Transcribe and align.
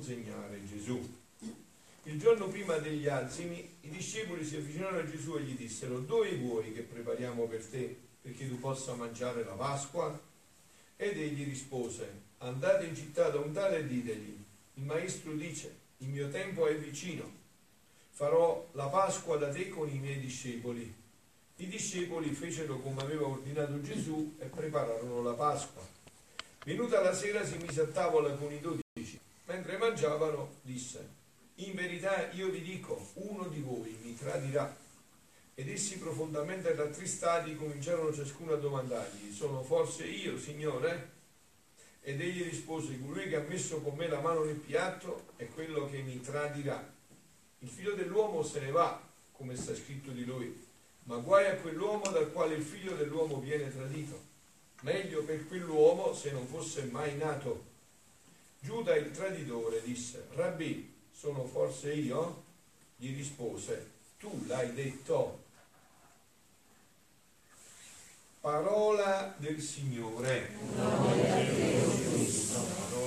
consegnare 0.00 0.66
Gesù. 0.66 1.18
Il 2.04 2.18
giorno 2.18 2.48
prima 2.48 2.78
degli 2.78 3.06
azimi, 3.06 3.76
i 3.82 3.90
discepoli 3.90 4.46
si 4.46 4.56
avvicinarono 4.56 5.00
a 5.00 5.06
Gesù 5.06 5.36
e 5.36 5.42
gli 5.42 5.54
dissero, 5.54 5.98
dove 5.98 6.34
vuoi 6.36 6.72
che 6.72 6.80
prepariamo 6.80 7.44
per 7.44 7.62
te 7.66 7.94
perché 8.22 8.48
tu 8.48 8.58
possa 8.58 8.94
mangiare 8.94 9.44
la 9.44 9.52
Pasqua? 9.52 10.18
Ed 10.96 11.18
egli 11.18 11.44
rispose, 11.44 12.08
andate 12.38 12.86
in 12.86 12.96
città 12.96 13.28
da 13.28 13.40
un 13.40 13.52
tale 13.52 13.80
e 13.80 13.86
ditegli, 13.86 14.38
il 14.74 14.84
maestro 14.84 15.32
dice, 15.34 15.76
il 15.98 16.08
mio 16.08 16.30
tempo 16.30 16.66
è 16.66 16.74
vicino, 16.76 17.30
farò 18.10 18.68
la 18.72 18.86
Pasqua 18.86 19.36
da 19.36 19.50
te 19.50 19.68
con 19.68 19.88
i 19.88 19.98
miei 19.98 20.18
discepoli. 20.18 20.94
I 21.56 21.66
discepoli 21.66 22.30
fecero 22.30 22.78
come 22.80 23.02
aveva 23.02 23.26
ordinato 23.26 23.82
Gesù 23.82 24.34
e 24.38 24.46
prepararono 24.46 25.22
la 25.22 25.34
Pasqua. 25.34 25.86
Venuta 26.64 27.02
la 27.02 27.12
sera 27.12 27.44
si 27.44 27.58
mise 27.58 27.82
a 27.82 27.86
tavola 27.86 28.32
con 28.32 28.50
i 28.50 28.60
dodici. 28.60 28.89
Mentre 29.50 29.78
mangiavano, 29.78 30.58
disse, 30.62 31.08
in 31.56 31.74
verità 31.74 32.30
io 32.30 32.50
vi 32.50 32.62
dico, 32.62 33.10
uno 33.14 33.48
di 33.48 33.60
voi 33.60 33.98
mi 34.00 34.16
tradirà. 34.16 34.76
Ed 35.56 35.68
essi 35.68 35.98
profondamente 35.98 36.72
rattristati 36.72 37.56
cominciarono 37.56 38.14
ciascuno 38.14 38.52
a 38.52 38.58
domandargli, 38.58 39.32
sono 39.32 39.64
forse 39.64 40.04
io, 40.04 40.38
Signore? 40.38 41.10
Ed 42.00 42.20
egli 42.20 42.44
rispose, 42.44 42.96
colui 43.00 43.28
che 43.28 43.34
ha 43.34 43.40
messo 43.40 43.80
con 43.80 43.96
me 43.96 44.06
la 44.06 44.20
mano 44.20 44.44
nel 44.44 44.54
piatto 44.54 45.32
è 45.34 45.48
quello 45.48 45.90
che 45.90 45.98
mi 45.98 46.20
tradirà. 46.20 46.88
Il 47.58 47.68
figlio 47.68 47.94
dell'uomo 47.94 48.44
se 48.44 48.60
ne 48.60 48.70
va, 48.70 49.02
come 49.32 49.56
sta 49.56 49.74
scritto 49.74 50.12
di 50.12 50.24
lui, 50.24 50.64
ma 51.06 51.16
guai 51.16 51.46
a 51.46 51.56
quell'uomo 51.56 52.08
dal 52.12 52.30
quale 52.30 52.54
il 52.54 52.62
figlio 52.62 52.94
dell'uomo 52.94 53.40
viene 53.40 53.68
tradito. 53.74 54.28
Meglio 54.82 55.24
per 55.24 55.48
quell'uomo 55.48 56.14
se 56.14 56.30
non 56.30 56.46
fosse 56.46 56.84
mai 56.84 57.16
nato. 57.16 57.69
Giuda 58.62 58.94
il 58.94 59.10
traditore 59.10 59.82
disse, 59.82 60.26
Rabbi, 60.34 60.94
sono 61.10 61.46
forse 61.46 61.94
io? 61.94 62.44
Gli 62.96 63.16
rispose, 63.16 63.90
tu 64.18 64.44
l'hai 64.46 64.74
detto. 64.74 65.44
Parola 68.40 69.34
del 69.38 69.60
Signore. 69.60 70.52
Parola 70.76 71.16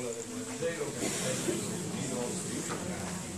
del 0.10 0.24
Vangelo 0.26 0.86
che 0.98 1.06
affetta 1.06 1.52
tutti 1.52 2.04
i 2.04 2.08
nostri 2.14 2.58
peccati. 2.58 3.30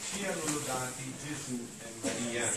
Siano 0.00 0.44
lodati 0.46 1.14
Gesù 1.24 1.66
e 1.78 1.86
Maria. 2.02 2.50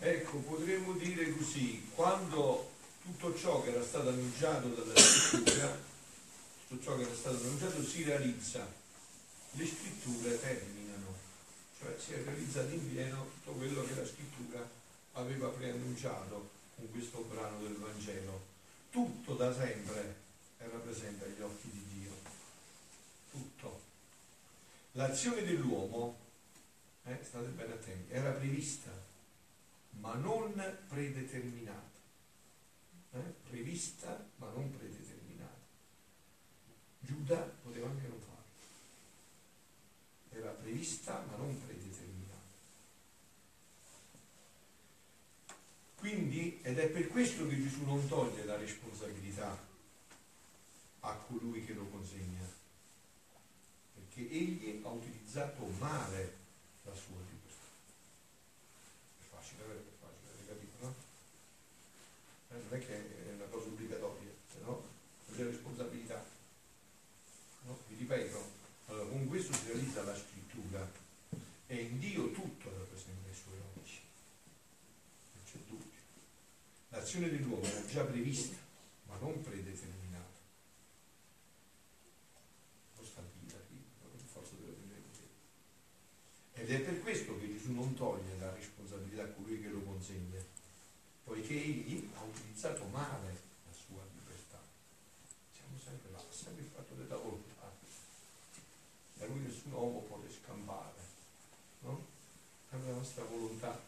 Ecco, 0.00 0.36
potremmo 0.38 0.92
dire 0.92 1.30
così, 1.32 1.88
quando 1.94 2.70
tutto 3.02 3.34
ciò 3.34 3.62
che 3.62 3.70
era 3.70 3.82
stato 3.82 4.10
annunciato 4.10 4.68
dalla 4.68 4.94
scrittura, 4.94 5.87
tutto 6.68 6.82
ciò 6.82 6.96
che 6.96 7.02
era 7.02 7.14
stato 7.14 7.36
annunciato 7.36 7.82
si 7.82 8.04
realizza, 8.04 8.66
le 9.52 9.66
scritture 9.66 10.38
terminano, 10.38 11.14
cioè 11.78 11.96
si 11.98 12.12
è 12.12 12.22
realizzato 12.22 12.74
in 12.74 12.90
pieno 12.90 13.30
tutto 13.34 13.52
quello 13.52 13.84
che 13.84 13.94
la 13.94 14.06
scrittura 14.06 14.68
aveva 15.12 15.48
preannunciato 15.48 16.50
con 16.76 16.90
questo 16.90 17.22
brano 17.22 17.62
del 17.62 17.76
Vangelo. 17.76 18.56
Tutto 18.90 19.34
da 19.34 19.54
sempre 19.54 20.16
era 20.58 20.76
presente 20.76 21.24
agli 21.24 21.40
occhi 21.40 21.70
di 21.70 22.00
Dio. 22.00 22.12
Tutto. 23.30 23.80
L'azione 24.92 25.42
dell'uomo, 25.42 26.18
eh, 27.04 27.18
state 27.22 27.48
bene 27.48 27.72
attenti, 27.72 28.12
era 28.12 28.30
prevista, 28.30 28.90
ma 30.00 30.14
non 30.14 30.52
predeterminata. 30.88 31.96
Eh? 33.12 33.34
Prevista, 33.48 34.26
ma 34.36 34.50
non 34.50 34.70
predeterminata. 34.76 35.08
Giuda 37.00 37.36
poteva 37.62 37.88
anche 37.88 38.06
non 38.06 38.20
farlo. 38.20 38.36
Era 40.30 40.50
prevista, 40.50 41.24
ma 41.30 41.36
non 41.36 41.58
predeterminata. 41.64 41.96
Quindi, 45.96 46.60
ed 46.62 46.78
è 46.78 46.88
per 46.88 47.08
questo 47.28 47.46
che 47.46 47.62
Gesù 47.62 47.84
non 47.84 48.08
toglie 48.08 48.44
la 48.46 48.56
responsabilità 48.56 49.54
a 51.00 51.12
colui 51.12 51.62
che 51.62 51.74
lo 51.74 51.84
consegna, 51.88 52.40
perché 53.94 54.30
egli 54.30 54.80
ha 54.82 54.88
utilizzato 54.88 55.66
male 55.78 56.36
la 56.84 56.94
sua 56.94 57.16
libertà. 57.28 57.68
È 59.20 59.24
facile, 59.28 59.62
è 59.62 59.92
facile, 60.00 60.46
capito, 60.46 60.76
no? 60.80 60.94
Eh, 62.48 62.62
non 62.66 62.80
è 62.80 62.86
che 62.86 63.28
è 63.28 63.34
una 63.34 63.44
cosa 63.44 63.66
obbligatoria, 63.66 64.30
se 64.50 64.58
no 64.64 64.82
c'è 65.30 65.44
responsabilità. 65.44 66.24
No? 67.64 67.78
Vi 67.88 67.96
ripeto, 67.96 68.42
allora, 68.86 69.06
con 69.06 69.28
questo 69.28 69.52
si 69.52 69.66
realizza 69.66 70.02
la 70.02 70.16
scrittura 70.16 70.90
e 71.66 71.76
in 71.76 71.98
Dio 71.98 72.30
tutto 72.30 72.70
rappresenta 72.70 73.28
i 73.28 73.34
suoi 73.34 73.58
occhi. 73.58 74.00
Non 75.34 75.44
c'è 75.44 75.58
dubbio. 75.68 75.96
L'azione 77.08 77.30
dell'uomo 77.30 77.64
era 77.64 77.86
già 77.86 78.04
prevista, 78.04 78.54
ma 79.06 79.16
non 79.16 79.40
predeterminata. 79.40 80.36
Lo 82.98 83.02
stabilita 83.02 83.56
qui, 83.66 83.80
per 83.98 84.10
forza 84.30 84.52
della 84.56 84.76
Ed 86.52 86.70
è 86.70 86.80
per 86.80 87.00
questo 87.00 87.38
che 87.38 87.50
Gesù 87.50 87.72
non 87.72 87.94
toglie 87.94 88.36
la 88.38 88.52
responsabilità 88.52 89.22
a 89.22 89.28
colui 89.28 89.58
che 89.58 89.68
lo 89.68 89.80
consegna, 89.84 90.38
poiché 91.24 91.54
egli 91.54 92.10
ha 92.14 92.22
utilizzato 92.24 92.84
male 92.92 93.40
la 93.64 93.72
sua 93.72 94.02
libertà. 94.12 94.60
Siamo 95.50 95.78
sempre 95.82 96.10
là, 96.10 96.22
sempre 96.28 96.62
il 96.62 96.68
fatto 96.68 96.92
della 96.92 97.16
volontà. 97.16 97.72
Da 99.14 99.24
lui 99.24 99.38
nessun 99.38 99.72
uomo 99.72 100.00
può 100.00 100.20
scampare, 100.28 101.00
no? 101.80 102.04
È 102.68 102.76
la 102.76 102.92
nostra 102.92 103.24
volontà 103.24 103.80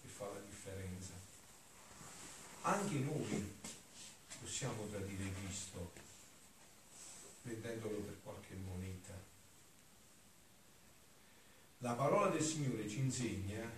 che 0.00 0.06
fa 0.06 0.26
la 0.26 0.40
differenza 0.48 0.99
anche 2.62 2.94
noi 2.98 3.58
possiamo 4.40 4.86
tradire 4.88 5.32
Cristo 5.32 5.92
vendendolo 7.42 7.96
per 7.98 8.16
qualche 8.22 8.54
moneta. 8.54 9.14
La 11.78 11.92
parola 11.94 12.28
del 12.28 12.42
Signore 12.42 12.88
ci 12.88 12.98
insegna 12.98 13.70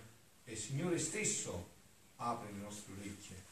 e 0.44 0.53
il 0.53 0.59
Signore 0.59 0.98
stesso 0.98 1.70
apre 2.16 2.53
le 2.53 2.59
nostre 2.59 2.94
orecchie 2.94 3.50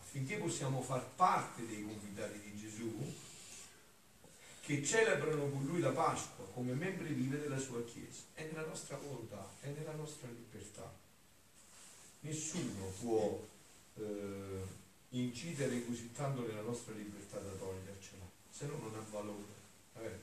affinché 0.00 0.36
possiamo 0.38 0.80
far 0.80 1.04
parte 1.16 1.66
dei 1.66 1.82
convitati 1.84 2.40
di 2.40 2.56
Gesù 2.56 3.14
che 4.62 4.84
celebrano 4.84 5.48
con 5.48 5.64
Lui 5.64 5.80
la 5.80 5.90
Pasqua 5.90 6.44
come 6.52 6.72
membri 6.72 7.12
vive 7.12 7.38
della 7.38 7.58
sua 7.58 7.84
Chiesa. 7.84 8.22
È 8.34 8.44
nella 8.44 8.66
nostra 8.66 8.96
volontà, 8.96 9.48
è 9.60 9.68
nella 9.68 9.92
nostra 9.92 10.28
libertà. 10.28 10.92
Nessuno 12.20 12.86
può 12.98 13.46
eh, 13.98 14.35
incidere 15.22 15.84
così 15.84 16.12
tanto 16.12 16.46
nella 16.46 16.62
nostra 16.62 16.94
libertà 16.94 17.38
da 17.38 17.50
togliercela, 17.50 18.24
se 18.50 18.66
no 18.66 18.78
non 18.78 18.94
ha 18.94 19.04
valore. 19.10 19.54
Eh, 19.94 20.18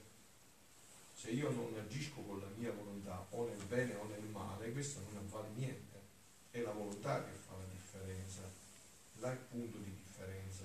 se 1.16 1.32
io 1.32 1.50
non 1.52 1.74
agisco 1.78 2.22
con 2.22 2.40
la 2.40 2.48
mia 2.58 2.72
volontà, 2.72 3.26
o 3.30 3.46
nel 3.46 3.64
bene 3.68 3.96
o 3.96 4.06
nel 4.08 4.24
male, 4.32 4.72
questo 4.72 5.00
non 5.14 5.30
vale 5.30 5.50
niente. 5.56 6.02
È 6.52 6.60
la 6.60 6.72
volontà 6.72 7.24
che 7.24 7.32
fa 7.48 7.56
la 7.56 7.66
differenza, 7.72 8.42
là 9.20 9.32
il 9.32 9.40
punto 9.50 9.78
di 9.78 9.92
differenza. 10.04 10.64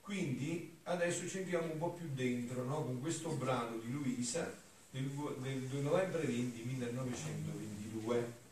Quindi 0.00 0.78
adesso 0.84 1.28
ci 1.28 1.38
entriamo 1.38 1.72
un 1.72 1.78
po' 1.78 1.92
più 1.92 2.08
dentro 2.14 2.64
no? 2.64 2.84
con 2.84 3.00
questo 3.00 3.30
brano 3.30 3.76
di 3.78 3.90
Luisa 3.90 4.52
del, 4.90 5.10
del 5.40 5.62
2 5.62 5.80
novembre 5.80 6.24
20 6.24 6.62
1922 6.62 8.44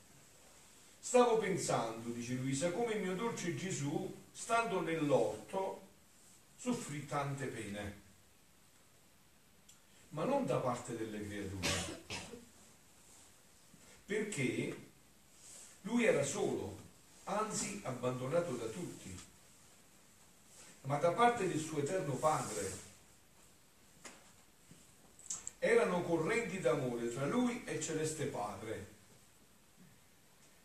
Stavo 1.04 1.36
pensando, 1.36 2.08
dice 2.08 2.32
Luisa, 2.32 2.70
come 2.72 2.94
il 2.94 3.02
mio 3.02 3.14
dolce 3.14 3.54
Gesù, 3.54 4.10
stando 4.36 4.80
nell'orto, 4.80 5.80
soffrì 6.56 7.06
tante 7.06 7.46
pene, 7.46 8.02
ma 10.10 10.24
non 10.24 10.44
da 10.44 10.58
parte 10.58 10.96
delle 10.96 11.24
creature, 11.24 12.02
perché 14.04 14.76
lui 15.82 16.04
era 16.04 16.24
solo, 16.24 16.76
anzi 17.24 17.80
abbandonato 17.84 18.56
da 18.56 18.66
tutti, 18.66 19.16
ma 20.82 20.98
da 20.98 21.12
parte 21.12 21.46
del 21.46 21.60
suo 21.60 21.78
eterno 21.78 22.14
Padre. 22.14 22.82
Erano 25.60 26.02
correnti 26.02 26.60
d'amore 26.60 27.10
tra 27.10 27.24
lui 27.24 27.64
e 27.64 27.80
Celeste 27.80 28.26
Padre 28.26 28.92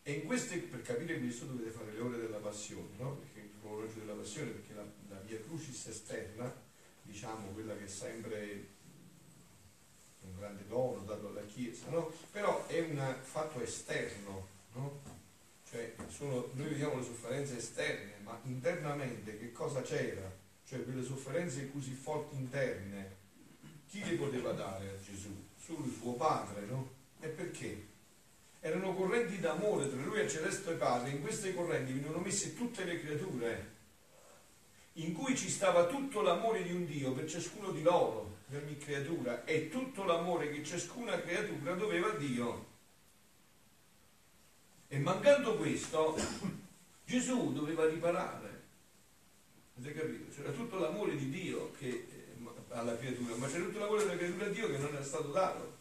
E 0.09 0.13
in 0.13 0.25
queste, 0.25 0.57
per 0.57 0.81
capire 0.81 1.19
questo 1.19 1.45
dovete 1.45 1.69
fare 1.69 1.91
le 1.91 1.99
ore 1.99 2.17
della 2.17 2.39
passione, 2.39 2.87
no? 2.97 3.11
Perché 3.17 3.38
cronologio 3.69 3.99
della 3.99 4.13
passione, 4.13 4.51
perché 4.51 4.73
la, 4.73 4.85
la 5.09 5.19
via 5.21 5.39
crucis 5.41 5.87
esterna, 5.87 6.53
diciamo 7.03 7.51
quella 7.51 7.75
che 7.77 7.85
è 7.85 7.87
sempre 7.87 8.67
un 10.21 10.35
grande 10.37 10.65
dono 10.67 11.03
dato 11.03 11.27
alla 11.27 11.45
Chiesa, 11.45 11.89
no? 11.89 12.11
Però 12.31 12.65
è 12.67 12.79
un 12.79 13.15
fatto 13.21 13.61
esterno, 13.61 14.47
no? 14.73 15.01
Cioè, 15.69 15.95
sono, 16.07 16.49
noi 16.53 16.69
vediamo 16.69 16.97
le 16.97 17.03
sofferenze 17.03 17.57
esterne, 17.57 18.13
ma 18.23 18.39
internamente 18.43 19.37
che 19.37 19.51
cosa 19.51 19.81
c'era? 19.81 20.31
Cioè, 20.65 20.83
quelle 20.83 21.03
sofferenze 21.03 21.71
così 21.71 21.93
forti 21.93 22.35
interne, 22.35 23.17
chi 23.87 24.03
le 24.03 24.15
poteva 24.15 24.51
dare 24.51 24.89
a 24.89 24.99
Gesù? 24.99 25.47
Solo 25.57 25.85
il 25.85 25.93
suo 25.93 26.13
padre, 26.13 26.65
no? 26.65 26.97
E 27.19 27.27
perché? 27.27 27.87
Erano 28.61 28.93
correnti 28.93 29.39
d'amore 29.39 29.89
tra 29.89 30.01
lui 30.01 30.19
e 30.19 30.29
celeste 30.29 30.73
Padre, 30.73 31.11
in 31.11 31.21
queste 31.21 31.53
correnti 31.53 31.93
venivano 31.93 32.19
messe 32.19 32.55
tutte 32.55 32.83
le 32.83 32.99
creature, 32.99 33.75
in 34.93 35.13
cui 35.13 35.37
ci 35.37 35.49
stava 35.49 35.85
tutto 35.85 36.21
l'amore 36.21 36.63
di 36.63 36.73
un 36.73 36.85
Dio 36.85 37.13
per 37.13 37.29
ciascuno 37.29 37.71
di 37.71 37.81
loro, 37.81 38.37
per 38.49 38.63
ogni 38.63 38.77
creatura, 38.77 39.45
e 39.45 39.69
tutto 39.69 40.03
l'amore 40.03 40.51
che 40.51 40.63
ciascuna 40.63 41.21
creatura 41.21 41.73
doveva 41.73 42.11
a 42.11 42.17
Dio. 42.17 42.67
E 44.89 44.97
mancando 44.97 45.55
questo, 45.55 46.17
Gesù 47.05 47.53
doveva 47.53 47.87
riparare. 47.87 48.61
Avete 49.77 49.97
capito? 49.97 50.35
C'era 50.35 50.51
tutto 50.51 50.77
l'amore 50.79 51.15
di 51.15 51.29
Dio 51.29 51.71
che, 51.77 51.87
eh, 51.87 52.35
alla 52.69 52.97
creatura, 52.97 53.35
ma 53.35 53.47
c'era 53.47 53.63
tutto 53.63 53.79
l'amore 53.79 54.03
della 54.03 54.17
creatura 54.17 54.45
a 54.47 54.49
Dio 54.49 54.67
che 54.69 54.77
non 54.77 54.93
era 54.93 55.03
stato 55.03 55.29
dato. 55.29 55.77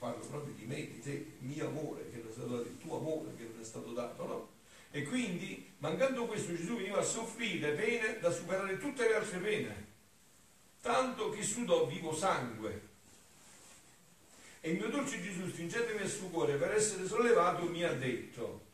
Parlo 0.00 0.24
proprio 0.24 0.54
di 0.54 0.64
me, 0.64 0.76
di 0.76 1.00
te, 1.00 1.32
mio 1.40 1.66
amore 1.66 2.08
che 2.10 2.16
non 2.16 2.28
è 2.28 2.32
stato 2.32 2.48
dato, 2.48 2.62
il 2.62 2.78
tuo 2.78 2.96
amore 2.96 3.36
che 3.36 3.42
non 3.42 3.60
è 3.60 3.64
stato 3.64 3.92
dato, 3.92 4.26
no? 4.26 4.48
E 4.92 5.02
quindi, 5.02 5.70
mancando 5.76 6.24
questo, 6.24 6.56
Gesù 6.56 6.76
veniva 6.76 7.00
a 7.00 7.02
soffrire 7.02 7.72
pene 7.72 8.18
da 8.18 8.32
superare 8.32 8.78
tutte 8.78 9.06
le 9.06 9.14
altre 9.14 9.38
pene, 9.40 9.86
tanto 10.80 11.28
che 11.28 11.42
sudò 11.42 11.84
vivo 11.84 12.14
sangue. 12.14 12.88
E 14.62 14.70
il 14.70 14.78
mio 14.78 14.88
dolce 14.88 15.20
Gesù, 15.20 15.46
stringendomi 15.50 16.00
al 16.00 16.08
suo 16.08 16.28
cuore 16.28 16.56
per 16.56 16.72
essere 16.72 17.06
sollevato, 17.06 17.66
mi 17.66 17.84
ha 17.84 17.92
detto, 17.92 18.64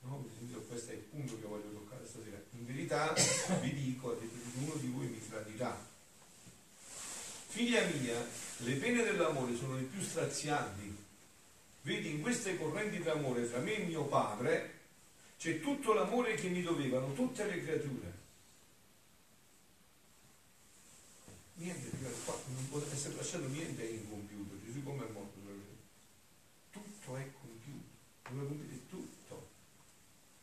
no? 0.00 0.24
questo 0.66 0.92
è 0.92 0.94
il 0.94 1.00
punto 1.00 1.38
che 1.38 1.46
voglio 1.46 1.70
toccare 1.72 2.06
stasera, 2.06 2.40
in 2.52 2.64
verità 2.64 3.12
vi 3.60 3.74
dico, 3.74 4.12
ha 4.12 4.14
detto 4.14 4.58
uno 4.60 4.74
di 4.76 4.86
voi 4.86 5.08
mi 5.08 5.28
tradirà. 5.28 5.90
Figlia 7.48 7.84
mia, 7.84 8.16
le 8.64 8.74
pene 8.76 9.02
dell'amore 9.02 9.54
sono 9.56 9.76
le 9.76 9.82
più 9.82 10.00
strazianti 10.00 11.02
Vedi, 11.82 12.10
in 12.10 12.20
queste 12.20 12.56
correnti 12.56 13.02
d'amore 13.02 13.50
tra 13.50 13.58
me 13.58 13.74
e 13.74 13.84
mio 13.84 14.04
padre 14.04 14.80
c'è 15.36 15.60
tutto 15.60 15.92
l'amore 15.92 16.34
che 16.34 16.48
mi 16.48 16.62
dovevano 16.62 17.12
tutte 17.12 17.44
le 17.44 17.60
creature. 17.60 18.20
Niente 21.54 21.90
non 21.98 22.68
può 22.68 22.80
essere 22.88 23.16
lasciato 23.16 23.48
niente 23.48 23.84
incompiuto. 23.84 24.64
Gesù 24.64 24.84
come 24.84 25.08
è 25.08 25.10
morto? 25.10 25.40
Tutto 26.70 27.16
è 27.16 27.30
compiuto, 27.40 27.88
doveva 28.28 28.46
compiere 28.46 28.88
tutto. 28.88 29.48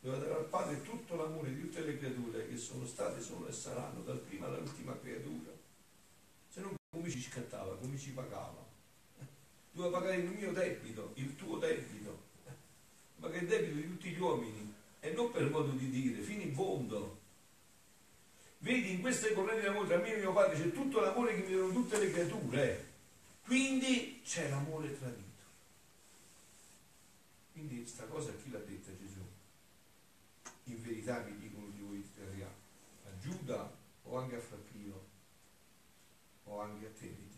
Doveva 0.00 0.22
dare 0.22 0.38
al 0.40 0.44
Padre 0.44 0.82
tutto 0.82 1.16
l'amore 1.16 1.54
di 1.54 1.60
tutte 1.62 1.80
le 1.80 1.98
creature 1.98 2.48
che 2.48 2.56
sono 2.58 2.86
state, 2.86 3.22
sono 3.22 3.46
e 3.46 3.52
saranno, 3.52 4.02
dal 4.02 4.18
prima 4.18 4.46
all'ultima 4.46 4.98
creatura. 5.00 5.59
Come 7.00 7.12
ci 7.12 7.22
scattava, 7.22 7.74
come 7.76 7.96
ci 7.96 8.10
pagava 8.10 8.68
doveva 9.72 9.98
pagare 9.98 10.16
il 10.20 10.28
mio 10.28 10.52
debito, 10.52 11.12
il 11.14 11.34
tuo 11.36 11.56
debito, 11.56 12.24
ma 13.16 13.30
che 13.30 13.38
il 13.38 13.46
debito 13.46 13.74
di 13.74 13.88
tutti 13.88 14.10
gli 14.10 14.20
uomini, 14.20 14.74
e 15.00 15.12
non 15.12 15.30
per 15.30 15.48
modo 15.48 15.72
di 15.72 15.88
dire, 15.88 16.20
fino 16.20 16.42
in 16.42 16.52
fondo. 16.52 17.18
Vedi, 18.58 18.92
in 18.92 19.00
queste 19.00 19.32
correnti 19.32 19.64
d'amore 19.64 19.88
tra 19.88 19.96
me 19.96 20.12
e 20.12 20.18
mio 20.18 20.34
padre 20.34 20.60
c'è 20.60 20.72
tutto 20.72 21.00
l'amore 21.00 21.34
che 21.34 21.48
mi 21.48 21.54
danno 21.54 21.72
tutte 21.72 21.98
le 21.98 22.10
creature, 22.10 22.92
quindi 23.44 24.20
c'è 24.22 24.50
l'amore 24.50 24.98
tradito. 24.98 25.28
Quindi 27.52 27.78
questa 27.78 28.04
cosa 28.04 28.32
chi 28.34 28.50
l'ha 28.50 28.58
detta 28.58 28.94
Gesù? 28.98 29.24
In 30.64 30.82
verità 30.82 31.20
vi 31.20 31.38
dicono 31.38 31.68
di 31.68 31.80
voi 31.80 32.04
a 32.36 33.18
Giuda 33.18 33.74
o 34.02 34.18
anche 34.18 34.36
a 34.36 34.40
Frappio 34.40 35.08
o 36.44 36.60
anche 36.60 36.86
a 36.86 36.90
te 36.98 37.28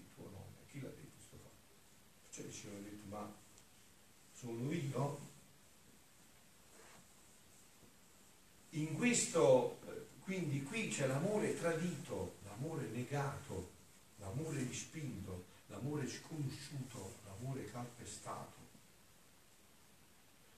cioè 2.32 2.48
ci 2.48 2.66
hanno 2.66 2.80
detto, 2.80 3.04
ma 3.08 3.30
sono 4.32 4.72
io? 4.72 5.30
In 8.70 8.94
questo, 8.96 9.78
eh, 9.86 10.06
quindi 10.24 10.62
qui 10.62 10.88
c'è 10.88 11.06
l'amore 11.06 11.58
tradito, 11.58 12.36
l'amore 12.44 12.86
negato, 12.86 13.70
l'amore 14.16 14.62
rispinto, 14.62 15.44
l'amore 15.66 16.08
sconosciuto, 16.08 17.16
l'amore 17.26 17.70
calpestato. 17.70 18.60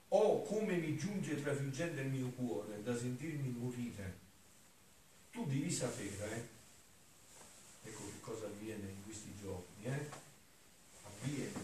O 0.08 0.42
come 0.42 0.76
mi 0.76 0.96
giunge 0.96 1.42
trafiggendo 1.42 2.00
il 2.02 2.08
mio 2.08 2.28
cuore 2.30 2.84
da 2.84 2.96
sentirmi 2.96 3.48
morire. 3.48 4.22
Tu 5.32 5.44
devi 5.46 5.72
sapere, 5.72 6.36
eh? 6.36 7.88
ecco 7.88 8.04
che 8.04 8.20
cosa 8.20 8.46
avviene 8.46 8.90
in 8.90 9.02
questi 9.02 9.34
giorni, 9.42 9.86
eh? 9.86 10.23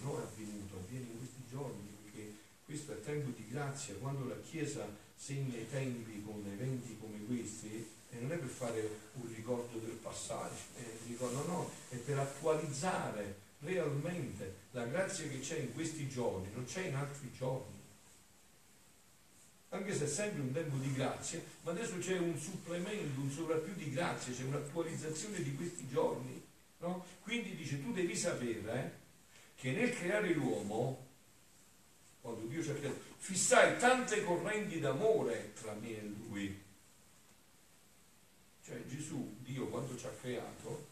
Non 0.02 0.20
è 0.20 0.23
avvenuto, 0.23 0.76
avviene 0.76 1.06
in 1.06 1.19
questi 1.19 1.43
giorni, 1.50 1.88
perché 2.02 2.35
questo 2.64 2.93
è 2.93 3.00
tempo 3.00 3.31
di 3.37 3.47
grazia, 3.49 3.94
quando 3.94 4.26
la 4.26 4.41
Chiesa 4.41 4.87
segna 5.14 5.56
i 5.56 5.69
tempi 5.69 6.23
con 6.25 6.44
eventi 6.50 6.97
come 6.99 7.25
questi, 7.26 7.87
e 8.12 8.19
non 8.19 8.32
è 8.32 8.37
per 8.37 8.49
fare 8.49 8.99
un 9.14 9.35
ricordo 9.35 9.79
del 9.79 9.99
passaggio, 10.02 10.62
ricordo, 11.06 11.47
no, 11.47 11.70
è 11.88 11.97
per 11.97 12.19
attualizzare 12.19 13.49
realmente 13.61 14.55
la 14.73 14.85
grazia 14.87 15.29
che 15.29 15.41
c'è 15.41 15.58
in 15.58 15.75
questi 15.75 16.08
giorni, 16.08 16.49
non 16.55 16.64
c'è 16.64 16.87
in 16.87 16.94
altri 16.94 17.31
giorni. 17.37 17.79
Anche 19.73 19.94
se 19.94 20.05
è 20.05 20.08
sempre 20.08 20.41
un 20.41 20.53
tempo 20.53 20.76
di 20.76 20.93
grazia, 20.93 21.41
ma 21.63 21.70
adesso 21.70 21.96
c'è 21.98 22.19
un 22.19 22.36
supplemento, 22.36 23.20
un 23.20 23.31
sovrappiù 23.31 23.75
di 23.75 23.91
grazia, 23.91 24.32
c'è 24.32 24.43
un'attualizzazione 24.43 25.43
di 25.43 25.55
questi 25.55 25.86
giorni. 25.89 26.43
No? 26.79 27.05
Quindi 27.22 27.55
dice 27.55 27.81
tu 27.81 27.93
devi 27.93 28.17
sapere 28.17 28.72
eh, 28.72 28.91
che 29.60 29.72
nel 29.72 29.94
creare 29.94 30.32
l'uomo, 30.32 31.06
quando 32.22 32.46
Dio 32.46 32.62
ci 32.62 32.70
ha 32.70 32.74
creato, 32.74 32.98
fissai 33.19 33.79
tante 33.79 34.24
correnti 34.24 34.81
d'amore 34.81 35.52
tra 35.52 35.74
me 35.74 35.88
e 35.88 36.02
lui. 36.02 36.62
Cioè 38.64 38.86
Gesù, 38.86 39.36
Dio, 39.40 39.67
quando 39.67 39.98
ci 39.98 40.06
ha 40.06 40.17
creato, 40.19 40.86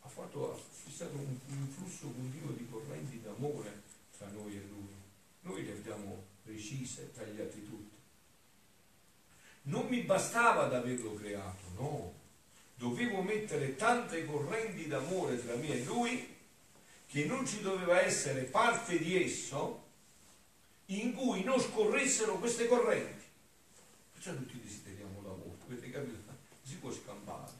ha, 0.00 0.08
fatto, 0.08 0.52
ha 0.52 0.56
fissato 0.56 1.14
un, 1.14 1.38
un 1.46 1.68
flusso 1.68 2.10
continuo 2.10 2.50
di 2.50 2.66
correnti 2.68 3.20
d'amore 3.22 3.82
tra 4.18 4.26
noi 4.26 4.56
e 4.56 4.66
lui. 4.68 4.94
Noi 5.42 5.64
le 5.64 5.72
abbiamo 5.72 6.24
precise, 6.42 7.12
tagliate 7.12 7.64
tutte. 7.64 7.96
Non 9.62 9.86
mi 9.86 10.00
bastava 10.00 10.64
ad 10.64 10.74
averlo 10.74 11.14
creato, 11.14 11.62
no. 11.76 12.12
Dovevo 12.74 13.22
mettere 13.22 13.76
tante 13.76 14.24
correnti 14.24 14.88
d'amore 14.88 15.40
tra 15.40 15.54
me 15.54 15.68
e 15.68 15.84
lui 15.84 16.33
che 17.14 17.26
non 17.26 17.46
ci 17.46 17.60
doveva 17.60 18.00
essere 18.00 18.42
parte 18.42 18.98
di 18.98 19.22
esso 19.22 19.82
in 20.86 21.14
cui 21.14 21.44
non 21.44 21.60
scorressero 21.60 22.38
queste 22.40 22.66
correnti. 22.66 23.22
Perciò 24.14 24.32
tutti 24.32 24.60
desideriamo 24.60 25.22
l'amore, 25.22 25.56
avete 25.64 25.90
capito? 25.90 26.32
Si 26.62 26.74
può 26.74 26.90
scampare. 26.90 27.52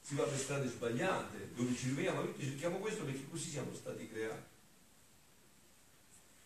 Si 0.00 0.14
va 0.14 0.22
per 0.22 0.38
strade 0.38 0.68
sbagliate, 0.68 1.54
dove 1.56 1.74
ci 1.74 1.88
ritroviamo, 1.88 2.22
tutti 2.26 2.44
cerchiamo 2.44 2.76
questo 2.76 3.02
perché 3.02 3.28
così 3.28 3.50
siamo 3.50 3.74
stati 3.74 4.08
creati. 4.08 4.42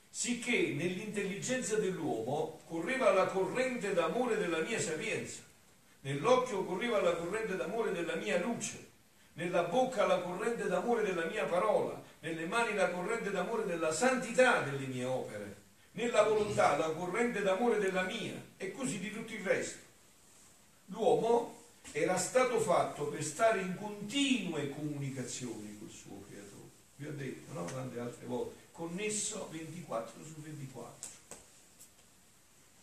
Sicché 0.09 0.73
nell'intelligenza 0.73 1.77
dell'uomo 1.77 2.63
correva 2.65 3.13
la 3.13 3.27
corrente 3.27 3.93
d'amore 3.93 4.39
della 4.39 4.61
mia 4.61 4.81
sapienza, 4.81 5.43
nell'occhio 6.01 6.65
correva 6.65 7.03
la 7.03 7.15
corrente 7.15 7.57
d'amore 7.57 7.93
della 7.93 8.15
mia 8.15 8.41
luce, 8.41 8.88
nella 9.39 9.63
bocca 9.63 10.05
la 10.05 10.21
corrente 10.21 10.67
d'amore 10.67 11.05
della 11.05 11.25
mia 11.27 11.45
parola, 11.45 12.03
nelle 12.21 12.45
mani 12.47 12.75
la 12.75 12.91
corrente 12.91 13.31
d'amore 13.31 13.67
della 13.67 13.93
santità 13.93 14.63
delle 14.63 14.87
mie 14.87 15.05
opere, 15.05 15.57
nella 15.93 16.25
volontà 16.25 16.77
la 16.77 16.91
corrente 16.91 17.43
d'amore 17.43 17.79
della 17.79 18.03
mia 18.03 18.35
e 18.57 18.73
così 18.73 18.99
di 18.99 19.13
tutto 19.13 19.33
il 19.33 19.45
resto. 19.45 19.79
L'uomo 20.87 21.57
era 21.93 22.19
stato 22.19 22.59
fatto 22.59 23.07
per 23.07 23.23
stare 23.23 23.61
in 23.61 23.77
continue 23.77 24.71
comunicazioni 24.71 25.79
col 25.79 25.91
suo 25.91 26.25
creatore. 26.29 26.71
Vi 26.97 27.07
ho 27.07 27.13
detto, 27.13 27.53
no? 27.53 27.65
Tante 27.65 28.01
altre 28.01 28.27
volte, 28.27 28.55
connesso 28.73 29.49
24 29.53 30.25
su 30.25 30.41
24. 30.41 31.09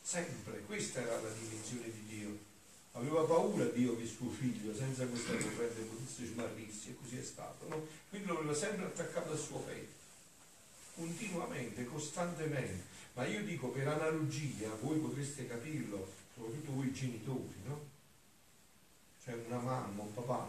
Sempre, 0.02 0.62
questa 0.66 1.02
era 1.02 1.20
la 1.20 1.30
dimensione 1.38 1.92
di 1.92 2.06
Dio 2.06 2.38
aveva 2.96 3.24
paura 3.24 3.66
Dio 3.66 3.96
che 3.98 4.06
suo 4.06 4.30
figlio 4.30 4.75
senza 4.75 5.06
questa 5.06 5.34
corrente 5.34 5.82
potesse 5.82 6.25
smarrirsi 6.25 6.90
e 6.90 6.96
così 7.00 7.18
è 7.18 7.24
stato 7.24 7.68
no? 7.68 7.88
quindi 8.10 8.28
lo 8.28 8.40
aveva 8.40 8.54
sempre 8.54 8.86
attaccato 8.86 9.32
al 9.32 9.40
suo 9.40 9.60
petto 9.60 9.96
continuamente, 10.96 11.86
costantemente. 11.86 12.94
Ma 13.14 13.25
io 13.25 13.44
dico 13.44 13.68
per 13.68 13.88
analogia, 13.88 14.70
voi 14.82 14.98
potreste 15.00 15.48
capirlo, 15.48 16.08
soprattutto 16.34 16.72
voi 16.74 16.92
genitori, 16.92 17.62
no? 17.66 17.94
Cioè 19.24 19.36
una 19.48 19.60
mamma, 19.60 20.04
un 20.04 20.14
papà, 20.14 20.48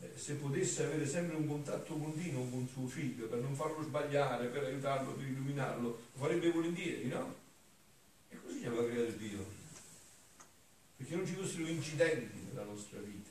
eh, 0.00 0.12
se 0.16 0.34
potesse 0.34 0.84
avere 0.84 1.06
sempre 1.06 1.36
un 1.36 1.46
contatto 1.46 1.94
continuo 1.94 2.48
con 2.48 2.68
suo 2.72 2.86
figlio 2.86 3.26
per 3.26 3.38
non 3.40 3.54
farlo 3.54 3.82
sbagliare, 3.82 4.48
per 4.48 4.64
aiutarlo, 4.64 5.12
per 5.12 5.26
illuminarlo, 5.26 5.88
lo 5.88 6.18
farebbe 6.18 6.50
volentieri, 6.50 7.08
no? 7.08 7.34
E 8.28 8.40
così 8.40 8.60
ci 8.60 8.66
aveva 8.66 8.84
creato 8.84 9.12
Dio. 9.12 9.61
Perché 11.12 11.16
non 11.16 11.26
ci 11.26 11.34
fossero 11.34 11.66
incidenti 11.66 12.40
nella 12.48 12.64
nostra 12.64 12.98
vita. 13.00 13.28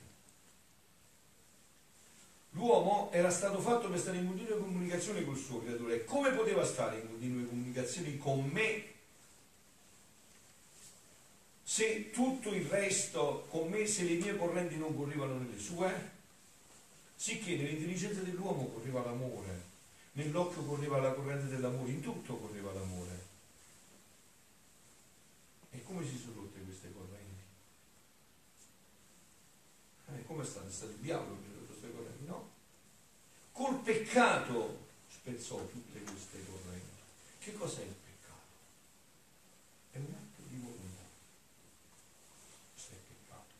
L'uomo 2.51 3.09
era 3.11 3.31
stato 3.31 3.59
fatto 3.59 3.89
per 3.89 3.97
stare 3.97 4.17
in 4.17 4.27
continua 4.27 4.57
comunicazione 4.57 5.25
col 5.25 5.38
suo 5.38 5.63
creatore. 5.63 6.05
Come 6.05 6.31
poteva 6.31 6.63
stare 6.63 7.00
in 7.00 7.07
continue 7.07 7.47
comunicazioni 7.47 8.17
con 8.19 8.45
me 8.50 8.89
se 11.63 12.11
tutto 12.11 12.53
il 12.53 12.65
resto 12.65 13.47
con 13.50 13.69
me, 13.69 13.88
se 13.88 14.03
le 14.03 14.15
mie 14.15 14.35
correnti 14.35 14.77
non 14.77 14.95
correvano 14.95 15.39
nelle 15.39 15.57
sue? 15.57 16.19
Sicché 17.15 17.55
nell'intelligenza 17.55 18.21
dell'uomo 18.21 18.65
correva 18.65 19.03
l'amore, 19.05 19.63
nell'occhio 20.13 20.63
correva 20.63 21.00
la 21.00 21.13
corrente 21.13 21.47
dell'amore, 21.47 21.89
in 21.89 22.01
tutto 22.01 22.35
correva 22.35 22.73
l'amore. 22.73 23.29
E 25.71 25.81
come 25.83 26.05
si 26.05 26.17
sono 26.17 26.41
rotte 26.41 26.59
queste 26.59 26.91
correnti? 26.91 27.21
Eh, 30.13 30.25
come 30.41 30.67
è 30.67 30.71
stato 30.71 30.91
il 30.91 30.98
diavolo 30.98 31.38
queste 31.67 31.91
correnti? 31.91 32.25
No. 32.25 32.50
Col 33.51 33.79
peccato 33.81 34.88
spezzò 35.07 35.57
tutte 35.67 36.01
queste 36.01 36.43
correnti. 36.45 36.89
Che 37.39 37.53
cos'è 37.53 37.81
il 37.81 37.93
peccato? 37.93 38.55
È 39.91 39.98
un 39.98 40.13
atto 40.13 40.41
di 40.48 40.57
volontà. 40.57 41.03
Questo 42.74 42.93
è 42.93 42.95
il 42.95 43.03
peccato. 43.07 43.53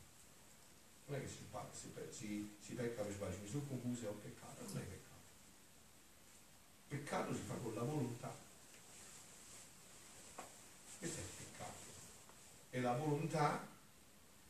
Non 1.06 1.18
è 1.18 1.22
che 1.22 1.28
si, 1.28 1.38
si, 1.74 1.92
si, 2.10 2.56
si 2.60 2.74
pecca 2.74 3.04
per 3.04 3.14
sbaglio, 3.14 3.38
mi 3.42 3.50
sono 3.50 3.64
confuso 3.68 4.06
e 4.06 4.08
ho 4.08 4.14
peccato. 4.14 4.64
Non 4.66 4.78
è 4.78 4.86
peccato. 4.86 5.22
Peccato 6.88 7.36
si 7.36 7.42
fa 7.42 7.54
con 7.56 7.76
la 7.76 7.84
volontà. 7.84 8.36
Questo 10.98 11.20
è 11.20 11.22
il 11.22 11.30
peccato. 11.38 11.80
È 12.70 12.80
la 12.80 12.94
volontà 12.94 13.68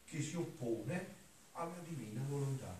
che 0.05 0.21
si 0.21 0.35
oppone 0.35 1.19
alla 1.53 1.79
divina 1.87 2.10
volontà. 2.31 2.79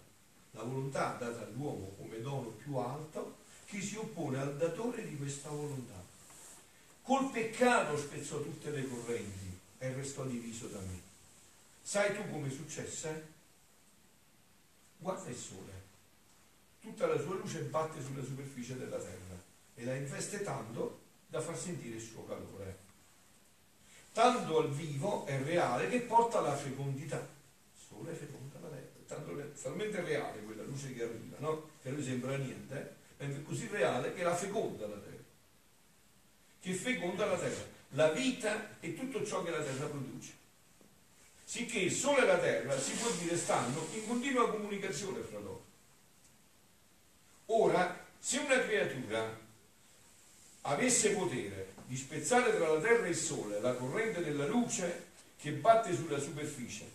La 0.52 0.64
volontà 0.64 1.16
data 1.20 1.42
all'uomo 1.42 1.94
come 1.98 2.22
dono 2.22 2.48
più 2.50 2.76
alto 2.78 3.38
che 3.66 3.82
si 3.82 3.96
oppone 3.98 4.40
al 4.40 4.58
datore 4.58 5.08
di 5.08 5.18
questa 5.18 5.50
volontà. 5.50 6.04
Col 7.04 7.30
peccato 7.32 7.98
spezzò 7.98 8.42
tutte 8.42 8.70
le 8.72 8.88
correnti 8.88 9.60
e 9.78 9.94
restò 9.94 10.24
diviso 10.26 10.68
da 10.68 10.80
me. 10.80 11.00
Sai 11.82 12.16
tu 12.16 12.30
come 12.32 12.50
successe? 12.50 13.28
Guarda 14.98 15.30
il 15.30 15.36
sole. 15.36 15.80
Tutta 16.80 17.08
la 17.08 17.20
sua 17.20 17.36
luce 17.36 17.62
batte 17.62 18.02
sulla 18.02 18.24
superficie 18.24 18.78
della 18.78 18.98
terra 18.98 19.40
e 19.76 19.86
la 19.86 19.96
investe 19.96 20.42
tanto 20.44 21.00
da 21.28 21.42
far 21.42 21.58
sentire 21.58 21.96
il 21.96 22.02
suo 22.02 22.26
calore. 22.26 22.78
Tanto 24.12 24.60
al 24.60 24.72
vivo 24.72 25.26
è 25.26 25.42
reale 25.42 25.90
che 25.90 26.02
porta 26.02 26.40
alla 26.40 26.56
fecondità. 26.56 27.26
Sole 27.88 28.14
feconda 28.14 28.41
talmente 29.62 30.02
reale 30.02 30.42
quella 30.44 30.64
luce 30.64 30.94
che 30.94 31.04
arriva, 31.04 31.38
no? 31.40 31.70
Che 31.82 31.90
a 31.90 31.92
lui 31.92 32.04
sembra 32.04 32.36
niente, 32.38 32.96
è 33.18 33.42
così 33.44 33.68
reale 33.68 34.14
che 34.14 34.24
la 34.24 34.36
feconda 34.36 34.88
la 34.88 34.96
terra. 34.96 35.24
Che 36.60 36.74
feconda 36.74 37.26
la 37.26 37.38
terra. 37.38 37.80
La 37.96 38.10
vita 38.12 38.80
e 38.80 38.96
tutto 38.96 39.26
ciò 39.26 39.44
che 39.44 39.52
la 39.52 39.62
terra 39.62 39.86
produce 39.86 40.40
sicché 41.52 41.80
il 41.80 41.92
Sole 41.92 42.22
e 42.22 42.26
la 42.28 42.38
Terra 42.38 42.80
si 42.80 42.94
può 42.94 43.10
dire 43.20 43.36
stanno 43.36 43.86
in 43.92 44.08
continua 44.08 44.50
comunicazione 44.50 45.20
fra 45.20 45.38
loro. 45.38 45.66
Ora, 47.48 48.06
se 48.18 48.38
una 48.38 48.58
creatura 48.60 49.38
avesse 50.62 51.10
potere 51.12 51.74
di 51.88 51.98
spezzare 51.98 52.56
tra 52.56 52.70
la 52.72 52.80
Terra 52.80 53.06
e 53.06 53.10
il 53.10 53.18
Sole 53.18 53.60
la 53.60 53.74
corrente 53.74 54.24
della 54.24 54.48
luce 54.48 55.08
che 55.38 55.52
batte 55.52 55.94
sulla 55.94 56.20
superficie, 56.20 56.90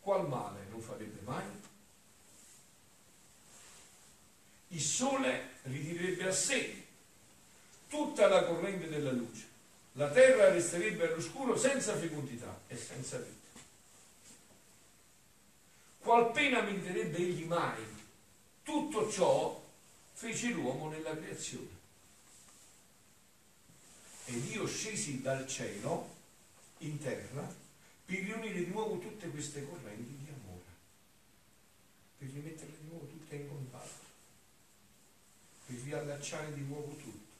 qual 0.00 0.28
male 0.28 0.66
non 0.68 0.82
farebbe 0.82 1.20
mai? 1.24 1.44
Il 4.74 4.80
Sole 4.80 5.50
ritirerebbe 5.62 6.28
a 6.28 6.32
sé 6.32 6.82
tutta 7.88 8.28
la 8.28 8.44
corrente 8.44 8.88
della 8.88 9.12
luce, 9.12 9.46
la 9.92 10.10
Terra 10.10 10.50
resterebbe 10.50 11.08
all'oscuro 11.08 11.56
senza 11.56 11.96
fecondità 11.96 12.60
e 12.68 12.76
senza 12.76 13.18
vita 13.18 13.44
qual 16.04 16.32
pena 16.32 16.60
meriterebbe 16.60 17.16
egli 17.16 17.44
mai? 17.44 17.82
Tutto 18.62 19.10
ciò 19.10 19.64
fece 20.12 20.48
l'uomo 20.48 20.90
nella 20.90 21.16
creazione. 21.16 21.82
Ed 24.26 24.44
io 24.50 24.66
scesi 24.66 25.22
dal 25.22 25.46
cielo 25.48 26.14
in 26.78 26.98
terra 26.98 27.50
per 28.04 28.18
riunire 28.18 28.64
di 28.64 28.66
nuovo 28.66 28.98
tutte 28.98 29.30
queste 29.30 29.66
correnti 29.66 30.14
di 30.18 30.28
amore, 30.28 30.70
per 32.18 32.28
rimetterle 32.28 32.76
di 32.82 32.88
nuovo 32.88 33.06
tutte 33.06 33.36
in 33.36 33.48
contatto, 33.48 33.93
per 35.74 35.82
riallacciare 35.82 36.54
di 36.54 36.62
nuovo 36.62 36.94
tutto, 36.96 37.32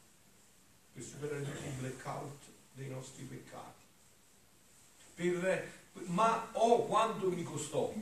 per 0.92 1.02
superare 1.02 1.42
tutti 1.42 1.66
i 1.66 1.80
blackout 1.80 2.42
dei 2.72 2.88
nostri 2.88 3.24
peccati. 3.24 3.82
Per, 5.14 5.72
ma 6.06 6.48
oh 6.52 6.86
quanto 6.86 7.30
mi 7.30 7.44
costò 7.44 7.94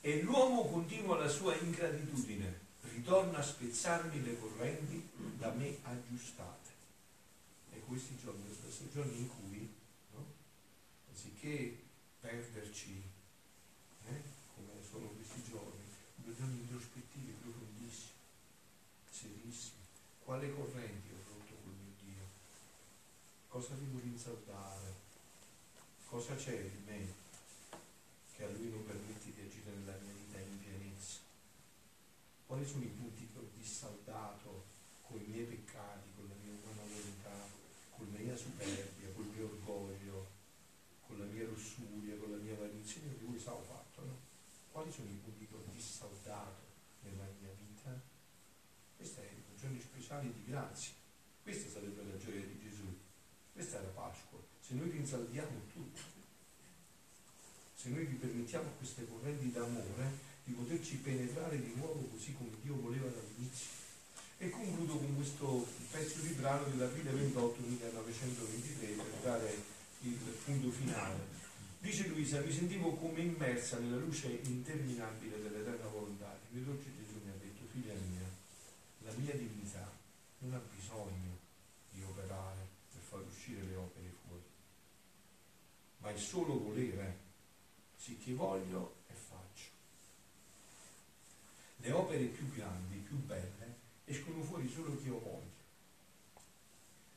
e 0.00 0.22
l'uomo 0.22 0.66
continua 0.66 1.18
la 1.18 1.28
sua 1.28 1.56
ingratitudine, 1.56 2.60
ritorna 2.92 3.38
a 3.38 3.42
spezzarmi 3.42 4.22
le 4.22 4.38
correnti 4.38 5.08
da 5.38 5.50
me 5.50 5.78
aggiustate. 5.82 6.70
E 7.72 7.80
questi 7.80 8.16
giorni, 8.22 8.42
questi 8.60 8.88
giorni 8.92 9.16
in 9.16 9.28
cui, 9.28 9.74
no? 10.12 10.24
anziché 11.10 11.78
perderci, 12.20 13.02
eh, 14.08 14.22
come 14.54 14.72
sono 14.88 15.06
questi 15.06 15.42
giorni, 15.50 15.82
due 16.16 16.36
giorni 16.36 16.60
introspettivi 16.60 17.34
profondissimi, 17.40 18.12
serissimi, 19.10 19.84
quale 20.34 20.52
correnti 20.52 21.12
ho 21.12 21.22
rotto 21.30 21.54
col 21.62 21.74
mio 21.78 21.94
Dio? 22.02 22.26
Cosa 23.46 23.74
devo 23.74 24.00
rinsaldare? 24.00 24.92
Cosa 26.08 26.34
c'è 26.34 26.58
in 26.58 26.82
me 26.84 27.06
che 28.34 28.42
a 28.42 28.50
Lui 28.50 28.68
non 28.68 28.84
permette 28.84 29.30
di 29.32 29.40
agire 29.40 29.70
nella 29.70 29.96
mia 30.02 30.12
vita 30.12 30.40
in 30.40 30.58
pienezza? 30.58 31.20
Quali 32.48 32.66
sono 32.66 32.82
i 32.82 32.88
punti 32.88 33.30
che 33.30 33.38
ho 33.38 33.46
dissaldato 33.54 34.64
con 35.06 35.20
i 35.20 35.26
miei 35.30 35.44
peccati, 35.44 36.08
con 36.16 36.26
la 36.26 36.34
mia 36.42 36.50
umana 36.50 36.82
volontà, 36.82 37.38
con 37.94 38.10
la 38.10 38.18
mia 38.18 38.36
superbia, 38.36 39.14
col 39.14 39.26
mio 39.26 39.44
orgoglio, 39.44 40.26
con 41.06 41.16
la 41.20 41.26
mia 41.26 41.44
lussuria, 41.44 42.16
con 42.16 42.32
la 42.32 42.38
mia 42.38 42.54
avarizia? 42.54 43.02
Io 43.02 43.28
voi 43.28 43.38
sa 43.38 43.52
ho 43.52 43.62
fatto, 43.62 44.04
no? 44.04 44.18
Quali 44.72 44.90
sono 44.90 45.10
i 45.10 45.20
punti 45.22 45.46
che 45.46 45.54
ho 45.54 45.62
dissaldato 45.70 46.58
nella 47.02 47.22
mia 47.22 47.30
vita? 47.38 47.43
Speciali 50.14 50.32
di 50.32 50.50
grazia. 50.50 50.92
Questa 51.42 51.70
sarebbe 51.70 52.02
la 52.04 52.16
gioia 52.18 52.40
di 52.40 52.58
Gesù. 52.62 52.86
Questa 53.52 53.78
è 53.78 53.82
la 53.82 53.88
Pasqua. 53.88 54.38
Se 54.60 54.74
noi 54.74 54.90
rinsaldiamo 54.90 55.60
tutto, 55.72 56.00
se 57.74 57.88
noi 57.90 58.04
vi 58.04 58.14
permettiamo 58.14 58.70
queste 58.78 59.06
correnti 59.06 59.50
d'amore 59.50 60.32
di 60.44 60.52
poterci 60.52 60.96
penetrare 60.98 61.60
di 61.60 61.72
nuovo 61.74 62.06
così 62.10 62.32
come 62.34 62.50
Dio 62.62 62.76
voleva 62.76 63.08
dall'inizio. 63.08 63.82
E 64.38 64.50
concludo 64.50 64.96
con 64.98 65.14
questo 65.16 65.66
pezzo 65.90 66.20
di 66.20 66.34
brano 66.34 66.64
dell'aprile 66.68 67.10
28 67.10 67.60
1923 67.60 68.86
per 68.86 69.20
dare 69.22 69.62
il 70.00 70.16
punto 70.44 70.70
finale. 70.70 71.42
Dice 71.78 72.08
Luisa, 72.08 72.40
mi 72.40 72.52
sentivo 72.52 72.94
come 72.94 73.20
immersa 73.20 73.78
nella 73.78 73.96
luce 73.96 74.40
interminabile 74.42 75.42
dell'eterna 75.42 75.86
volontà. 75.88 76.38
Il 76.50 76.58
mio 76.58 76.72
dolce 76.72 76.90
Gesù 76.96 77.20
mi 77.22 77.30
ha 77.30 77.34
detto, 77.38 77.66
figlia 77.70 77.92
mia, 77.92 78.26
la 79.04 79.12
mia 79.18 79.34
divinità 79.34 79.93
non 80.44 80.54
ha 80.54 80.62
bisogno 80.74 81.38
di 81.90 82.02
operare 82.02 82.68
per 82.92 83.00
far 83.00 83.20
uscire 83.22 83.62
le 83.62 83.76
opere 83.76 84.10
fuori, 84.26 84.42
ma 85.98 86.10
il 86.10 86.18
solo 86.18 86.58
volere 86.58 87.18
sì 87.96 88.18
che 88.18 88.34
voglio 88.34 88.96
e 89.06 89.14
faccio. 89.14 89.70
Le 91.76 91.92
opere 91.92 92.24
più 92.24 92.50
grandi, 92.50 92.98
più 92.98 93.16
belle, 93.24 93.76
escono 94.04 94.42
fuori 94.42 94.68
solo 94.68 94.96
che 95.00 95.08
io 95.08 95.18
voglio. 95.18 95.52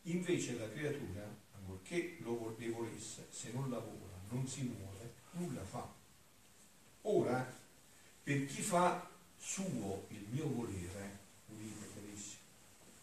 Invece 0.03 0.57
la 0.57 0.69
creatura, 0.69 1.27
ancorché 1.55 2.17
lo 2.22 2.55
le 2.57 2.69
volesse, 2.69 3.27
se 3.29 3.51
non 3.51 3.69
lavora, 3.69 4.15
non 4.29 4.48
si 4.48 4.63
muove, 4.63 5.15
nulla 5.31 5.63
fa. 5.65 5.93
Ora, 7.01 7.46
per 8.24 8.46
chi 8.46 8.62
fa 8.62 9.10
suo 9.36 10.05
il 10.10 10.25
mio 10.29 10.48
volere, 10.48 11.17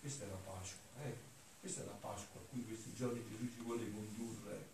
questa 0.04 0.26
è 0.26 0.28
la 0.28 0.34
Pasqua, 0.34 1.02
eh? 1.06 1.16
Questa 1.60 1.80
è 1.80 1.84
la 1.86 1.92
Pasqua 1.92 2.38
a 2.38 2.44
cui 2.50 2.62
questi 2.66 2.92
giorni 2.94 3.24
Gesù 3.26 3.50
ci 3.54 3.62
vuole 3.62 3.90
condurre, 3.90 4.68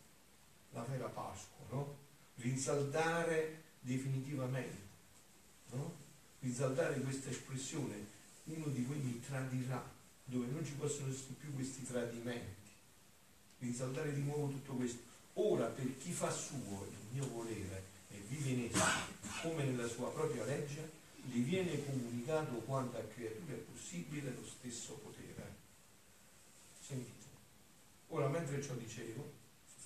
la 0.73 0.83
vera 0.83 1.07
Pasqua, 1.07 1.67
no? 1.71 1.97
Rinsaldare 2.35 3.63
definitivamente, 3.79 4.83
no? 5.71 5.95
Rinsaldare 6.41 6.99
questa 7.03 7.31
espressione, 7.31 8.07
uno 8.47 8.67
di 8.67 8.83
voi 8.83 8.99
mi 8.99 9.21
tradirà, 9.25 9.89
dove 10.25 10.47
non 10.47 10.67
ci 10.67 10.73
possono 10.73 11.13
essere 11.13 11.35
più 11.39 11.55
questi 11.55 11.85
tradimenti. 11.85 12.69
Rinsaldare 13.61 14.13
di 14.13 14.23
nuovo 14.23 14.49
tutto 14.49 14.73
questo. 14.73 14.99
Ora 15.35 15.67
per 15.67 15.97
chi 15.99 16.11
fa 16.11 16.33
suo 16.33 16.89
il 16.91 17.07
mio 17.13 17.29
volere 17.29 17.85
e 18.11 18.19
vive 18.27 18.51
in 18.51 18.65
esso, 18.65 18.85
come 19.43 19.63
nella 19.63 19.87
sua 19.87 20.11
propria 20.11 20.45
legge, 20.45 20.91
gli 21.23 21.41
viene 21.41 21.85
comunicato 21.85 22.55
quanto 22.61 22.97
a 22.97 23.03
creatura 23.03 23.53
è 23.53 23.57
possibile 23.57 24.31
lo 24.31 24.45
stesso 24.45 24.95
potere. 24.95 25.57
Sentite. 26.81 27.27
Ora 28.09 28.29
mentre 28.29 28.63
ciò 28.63 28.75
dicevo, 28.75 29.39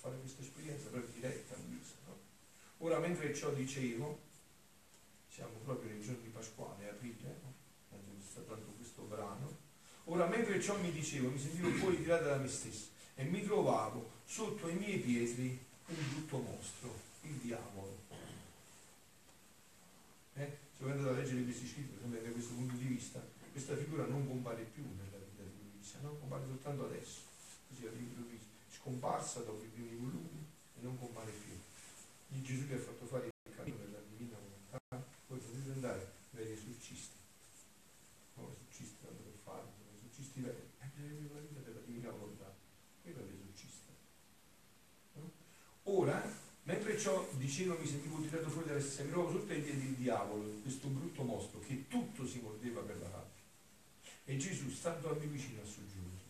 fare 0.05 0.19
questa 0.19 0.43
esperienza 0.43 0.89
per 0.89 1.03
diretta, 1.07 1.55
no? 1.57 2.17
ora 2.77 2.99
mentre 2.99 3.33
ciò 3.33 3.51
dicevo, 3.51 4.19
siamo 5.29 5.57
proprio 5.63 5.89
nei 5.89 6.01
giorni 6.01 6.29
pasquali, 6.29 6.87
aprile, 6.87 7.39
no? 7.41 7.53
sta 8.23 8.41
dando 8.41 8.71
questo 8.77 9.01
brano, 9.03 9.57
ora 10.05 10.27
mentre 10.27 10.61
ciò 10.61 10.77
mi 10.79 10.91
dicevo, 10.91 11.29
mi 11.29 11.39
sentivo 11.39 11.71
fuori 11.71 12.01
tirata 12.01 12.25
da 12.25 12.37
me 12.37 12.47
stesso 12.47 12.89
e 13.15 13.23
mi 13.23 13.43
trovavo 13.43 14.11
sotto 14.25 14.67
i 14.69 14.75
miei 14.75 14.99
piedi 14.99 15.59
un 15.87 15.95
brutto 16.09 16.37
mostro, 16.37 16.99
il 17.21 17.33
diavolo. 17.37 18.03
Eh? 20.35 20.57
Se 20.85 20.91
voi 20.91 20.99
andate 20.99 21.17
a 21.17 21.19
leggere 21.19 21.43
questi 21.45 21.65
scritti, 21.65 21.97
da 21.97 22.29
questo 22.29 22.53
punto 22.53 22.75
di 22.75 22.85
vista, 22.85 23.19
questa 23.49 23.75
figura 23.75 24.05
non 24.05 24.27
compare 24.27 24.61
più 24.65 24.83
nella 24.83 25.17
vita 25.17 25.41
di 25.41 25.57
Luisa, 25.73 25.97
no? 26.03 26.13
compare 26.21 26.45
soltanto 26.45 26.85
adesso. 26.85 27.21
Così 27.69 27.87
arriva 27.87 28.21
Luisa, 28.21 28.45
scomparsa 28.69 29.39
dopo 29.39 29.63
i 29.63 29.67
primi 29.73 29.95
volumi 29.95 30.45
e 30.77 30.81
non 30.83 30.95
compare 30.99 31.31
più. 31.31 31.57
Di 32.27 32.39
Gesù 32.43 32.67
che 32.67 32.75
ha 32.75 32.77
fatto 32.77 33.03
fare 33.07 33.25
il 33.33 33.55
cammino 33.55 33.77
della 33.77 33.97
divina 34.11 34.37
volontà, 34.37 34.77
voi 35.25 35.39
potete 35.39 35.71
andare 35.71 36.11
veri 36.29 36.51
esorcisti. 36.51 37.17
No, 38.35 38.51
esorcisti 38.53 39.07
hanno 39.07 39.25
per 39.25 39.39
fare, 39.41 39.65
esorcisti 39.97 40.41
veri, 40.41 40.69
bisogna 40.93 41.33
la 41.33 41.39
vita 41.39 41.59
della 41.61 41.81
divina 41.81 42.11
volontà. 42.11 42.53
Quello 43.01 43.21
è 43.21 43.23
l'esorcista. 43.23 43.89
No? 45.13 45.31
Ora 45.85 46.34
Mentre 46.67 46.97
ciò 46.97 47.27
dicevo 47.33 47.77
mi 47.77 47.85
sentivo 47.85 48.19
tirato 48.21 48.49
fuori 48.49 48.67
dalla 48.67 48.81
stessa, 48.81 49.03
mi 49.03 49.11
trovo 49.11 49.31
sotto 49.31 49.53
i 49.53 49.61
piedi 49.61 49.81
del 49.81 49.93
diavolo, 49.93 50.61
questo 50.63 50.87
brutto 50.87 51.21
mostro 51.21 51.59
che 51.59 51.87
tutto 51.87 52.25
si 52.25 52.39
mordeva 52.39 52.81
per 52.81 52.97
la 52.99 53.09
rabbia. 53.09 53.43
E 54.25 54.37
Gesù, 54.37 54.69
stando 54.71 55.11
a 55.11 55.13
me 55.13 55.27
vicino, 55.27 55.61
ha 55.61 55.65
soggiunto. 55.65 56.23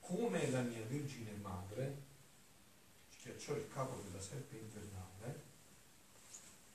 Come 0.00 0.50
la 0.50 0.60
mia 0.60 0.84
Vergine 0.86 1.32
Madre 1.42 1.96
schiacciò 3.18 3.56
il 3.56 3.68
capo 3.72 4.00
della 4.06 4.22
serpe 4.22 4.56
infernale, 4.56 5.40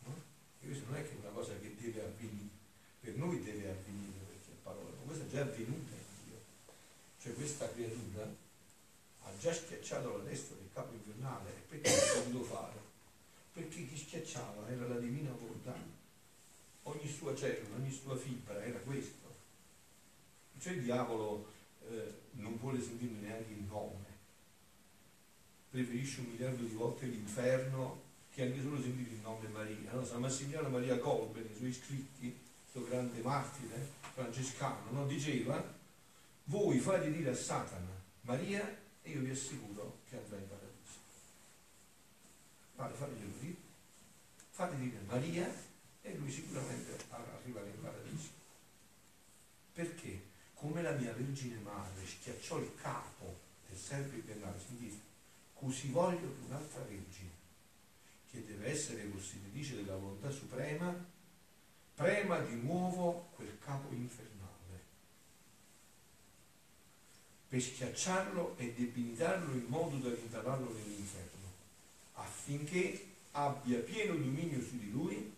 no? 0.05 0.21
e 0.59 0.65
questo 0.65 0.85
non 0.89 0.95
è 0.97 1.03
che 1.03 1.11
è 1.11 1.19
una 1.21 1.29
cosa 1.29 1.57
che 1.59 1.75
deve 1.79 2.03
avvenire, 2.03 2.49
per 2.99 3.15
noi 3.15 3.41
deve 3.41 3.69
avvenire 3.69 4.17
perché 4.27 4.51
è 4.51 4.63
parola, 4.63 4.89
ma 4.89 5.05
questa 5.05 5.23
è 5.23 5.29
già 5.29 5.41
avvenuta 5.41 5.93
in 5.93 6.25
Dio. 6.25 6.41
Cioè 7.21 7.33
questa 7.35 7.71
creatura 7.71 8.23
ha 8.23 9.37
già 9.39 9.53
schiacciato 9.53 10.17
la 10.17 10.23
testa 10.23 10.55
infernale 11.21 11.49
e 11.49 11.61
perché 11.67 11.89
l'ha 11.89 12.23
dovuto 12.23 12.43
fare? 12.43 12.79
Perché 13.53 13.85
chi 13.85 13.97
schiacciava 13.97 14.67
era 14.69 14.87
la 14.87 14.97
divina 14.97 15.31
volontà. 15.31 15.75
Ogni 16.83 17.07
sua 17.07 17.35
cellula, 17.35 17.75
ogni 17.75 17.91
sua 17.91 18.17
fibra 18.17 18.63
era 18.63 18.79
questo. 18.79 19.29
Cioè 20.59 20.73
il 20.73 20.83
diavolo 20.83 21.47
eh, 21.87 22.13
non 22.33 22.57
vuole 22.57 22.81
sentirne 22.81 23.19
neanche 23.19 23.51
il 23.51 23.63
nome. 23.63 24.09
Preferisce 25.69 26.21
un 26.21 26.27
miliardo 26.31 26.63
di 26.63 26.73
volte 26.73 27.05
l'inferno 27.05 28.09
che 28.33 28.43
anche 28.43 28.61
solo 28.61 28.81
sentire 28.81 29.11
il 29.11 29.21
nome 29.21 29.47
Maria. 29.49 29.93
No? 29.93 30.03
San 30.03 30.21
Massimiliano 30.21 30.69
Maria 30.69 30.97
Colbe, 30.97 31.41
nei 31.41 31.55
suoi 31.55 31.73
scritti, 31.73 32.35
questo 32.61 32.89
grande 32.89 33.21
martire 33.21 33.99
francescano, 34.13 34.91
no? 34.91 35.05
diceva, 35.05 35.63
voi 36.45 36.79
fate 36.79 37.11
dire 37.11 37.31
a 37.31 37.35
Satana, 37.35 37.89
Maria 38.21 38.77
e 39.01 39.09
io 39.09 39.21
vi 39.21 39.31
assicuro 39.31 39.99
che 40.09 40.17
paradiso. 40.17 40.60
Vale, 42.81 42.95
fateglielo 42.95 43.37
dire, 43.39 43.55
fate 44.49 44.75
dire 44.77 44.97
Maria 45.05 45.53
e 46.01 46.15
lui 46.15 46.31
sicuramente 46.31 46.97
arriverà 47.09 47.67
in 47.67 47.79
paradiso. 47.79 48.29
Perché? 49.71 50.29
Come 50.55 50.81
la 50.81 50.93
mia 50.93 51.13
Vergine 51.13 51.59
Madre 51.59 52.07
schiacciò 52.07 52.57
il 52.57 52.71
capo 52.81 53.37
del 53.67 53.77
servo 53.77 54.15
invernale, 54.15 54.59
sentite, 54.65 54.99
così 55.53 55.91
voglio 55.91 56.33
che 56.33 56.41
un'altra 56.47 56.81
Vergine, 56.81 57.29
che 58.31 58.45
deve 58.45 58.71
essere 58.71 59.07
costitutrice 59.11 59.75
della 59.75 59.97
volontà 59.97 60.31
suprema, 60.31 60.91
prema 61.93 62.39
di 62.39 62.55
nuovo 62.55 63.29
quel 63.35 63.59
capo 63.59 63.93
infernale 63.93 64.39
per 67.47 67.61
schiacciarlo 67.61 68.57
e 68.57 68.73
debilitarlo 68.73 69.53
in 69.53 69.65
modo 69.67 69.97
da 69.97 70.09
rintanarlo 70.15 70.73
nell'inferno, 70.73 71.50
affinché 72.21 73.07
abbia 73.31 73.79
pieno 73.79 74.15
dominio 74.15 74.61
su 74.61 74.77
di 74.77 74.89
lui 74.91 75.33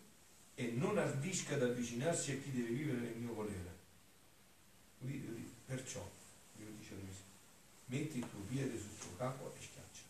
e 0.56 0.72
non 0.72 0.98
ardisca 0.98 1.56
ad 1.56 1.64
avvicinarsi 1.64 2.32
a 2.32 2.38
chi 2.38 2.52
deve 2.52 2.70
vivere 2.70 3.00
nel 3.00 3.16
mio 3.16 3.34
volere. 3.34 3.72
Perciò, 5.66 6.08
Dio 6.56 6.68
dice 6.78 6.94
a 6.94 6.98
lui, 6.98 7.16
metti 7.86 8.18
il 8.20 8.30
tuo 8.30 8.40
piede 8.42 8.78
sul 8.78 8.96
suo 9.00 9.16
capo 9.18 9.54
e 9.56 9.62
schiaccia. 9.62 10.04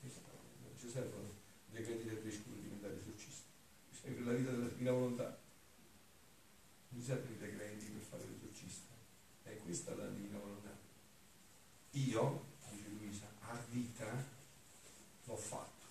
Non 0.00 0.72
ci 0.78 0.90
servono 0.90 1.30
decreti 1.70 2.04
del 2.04 2.18
vescovo 2.18 2.56
di 2.56 2.62
diventare 2.62 2.96
esorcisti, 2.96 3.44
serve 4.00 4.24
la 4.24 4.32
vita 4.32 4.50
della 4.50 4.68
divina 4.68 4.92
volontà. 4.92 5.38
Non 6.88 7.02
servono 7.02 7.34
i 7.34 7.38
decreti 7.38 7.86
per 7.86 8.02
fare 8.02 8.24
l'esorcista. 8.24 8.94
È 9.42 9.56
questa 9.58 9.94
la 9.94 10.08
divina 10.08 10.38
volontà. 10.38 10.76
Io, 11.92 12.44
dice 12.70 12.88
Luisa, 12.88 13.26
ardita 13.40 14.24
l'ho 15.24 15.36
fatto. 15.36 15.86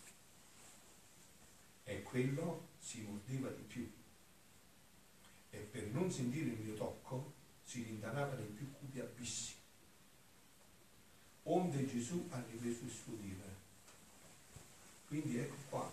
E 1.84 2.02
quello 2.16 2.70
si 2.80 3.02
mordeva 3.02 3.50
di 3.50 3.64
più. 3.64 3.92
E 5.50 5.58
per 5.58 5.88
non 5.88 6.10
sentire 6.10 6.46
il 6.46 6.60
mio 6.60 6.74
tocco 6.76 7.34
si 7.62 7.84
rintanava 7.84 8.36
nei 8.36 8.48
più 8.48 8.72
cupi 8.72 9.02
abissi. 9.02 9.56
Onde 11.44 11.86
Gesù 11.86 12.26
ha 12.32 12.42
ripreso 12.50 12.86
il 12.86 12.92
suo 12.92 13.16
dire. 13.16 13.64
Quindi 15.10 15.40
ecco 15.40 15.56
qua 15.70 15.92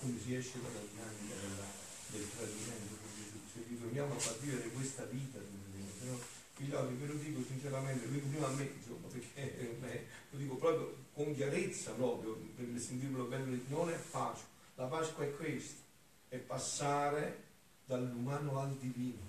come 0.00 0.18
si 0.18 0.34
esce 0.34 0.60
dalla 0.60 0.80
dinamica 0.80 1.34
della, 1.34 1.66
del 2.08 2.30
tradimento 2.34 2.94
con 3.00 3.10
Gesù. 3.14 3.38
Se 3.52 3.64
ritorniamo 3.68 4.16
a 4.16 4.32
vivere 4.40 4.68
questa 4.70 5.04
vita 5.04 5.38
no? 5.38 6.18
figlioli, 6.54 6.96
ve 6.96 7.06
lo 7.06 7.14
dico 7.14 7.42
sinceramente, 7.46 8.06
lo 8.06 8.12
dico 8.12 8.26
prima 8.26 8.48
a 8.48 8.50
me, 8.50 8.70
insomma, 8.76 9.06
perché 9.06 9.28
eh, 9.34 10.06
lo 10.30 10.38
dico 10.38 10.56
proprio 10.56 10.96
con 11.14 11.34
chiarezza 11.34 11.92
proprio, 11.92 12.34
per 12.56 12.66
sentirmelo 12.78 13.24
bello, 13.24 13.56
non 13.68 13.90
è 13.90 13.98
Pasqua, 14.10 14.49
la 14.80 14.86
Pasqua 14.86 15.24
è 15.24 15.36
questa, 15.36 15.82
è 16.30 16.38
passare 16.38 17.42
dall'umano 17.84 18.60
al 18.60 18.74
divino. 18.78 19.28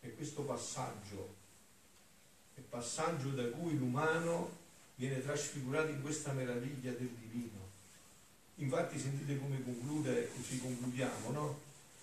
E 0.00 0.12
questo 0.16 0.42
passaggio, 0.42 1.36
è 2.54 2.60
passaggio 2.60 3.28
da 3.28 3.48
cui 3.50 3.78
l'umano 3.78 4.58
viene 4.96 5.22
trasfigurato 5.22 5.90
in 5.90 6.02
questa 6.02 6.32
meraviglia 6.32 6.90
del 6.90 7.10
divino. 7.10 7.68
Infatti 8.56 8.98
sentite 8.98 9.38
come 9.38 9.62
conclude, 9.62 10.30
così 10.34 10.58
concludiamo, 10.58 11.30
no? 11.30 11.60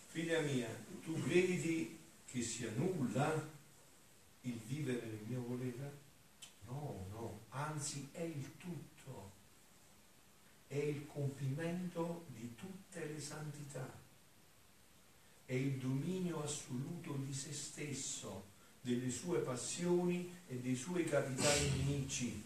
Figlia 0.08 0.40
mia, 0.40 0.70
tu 1.04 1.22
credi 1.22 2.00
che 2.26 2.42
sia 2.42 2.72
nulla 2.76 3.46
il 4.42 4.58
vivere 4.66 5.06
nel 5.06 5.20
mio 5.28 5.42
volere? 5.42 6.06
No, 6.66 7.08
no, 7.12 7.40
anzi 7.50 8.08
è 8.14 8.22
il 8.22 8.58
tutto, 8.58 8.97
è 10.68 10.76
il 10.76 11.06
compimento 11.08 12.26
di 12.28 12.54
tutte 12.56 13.06
le 13.06 13.20
santità, 13.20 13.90
è 15.46 15.54
il 15.54 15.78
dominio 15.78 16.44
assoluto 16.44 17.14
di 17.14 17.34
se 17.34 17.54
stesso, 17.54 18.56
delle 18.82 19.10
sue 19.10 19.40
passioni 19.40 20.34
e 20.48 20.58
dei 20.58 20.76
suoi 20.76 21.06
capitali 21.06 21.70
nemici, 21.70 22.44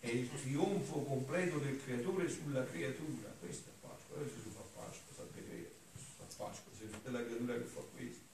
è 0.00 0.08
il 0.08 0.28
trionfo 0.40 1.02
completo 1.02 1.58
del 1.58 1.80
creatore 1.82 2.28
sulla 2.28 2.64
creatura. 2.64 3.30
Questa 3.38 3.70
è 3.70 3.72
Pasqua, 3.80 4.16
adesso 4.16 4.40
si 4.42 4.50
fa 4.50 4.62
Pasqua, 4.74 5.14
sapete 5.14 5.70
fa 6.16 6.24
Pasqua, 6.36 6.72
se 6.76 6.88
è 7.04 7.10
la 7.10 7.24
creatura 7.24 7.54
che 7.54 7.64
fa 7.64 7.80
questo, 7.94 8.24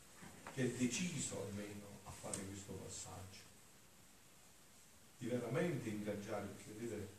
che 0.55 0.65
è 0.65 0.69
deciso 0.71 1.43
almeno 1.43 1.87
fare 2.21 2.45
questo 2.45 2.73
passaggio, 2.73 3.47
di 5.19 5.27
veramente 5.27 5.89
ingaggiare, 5.89 6.47
perché 6.47 6.73
vedete 6.73 7.17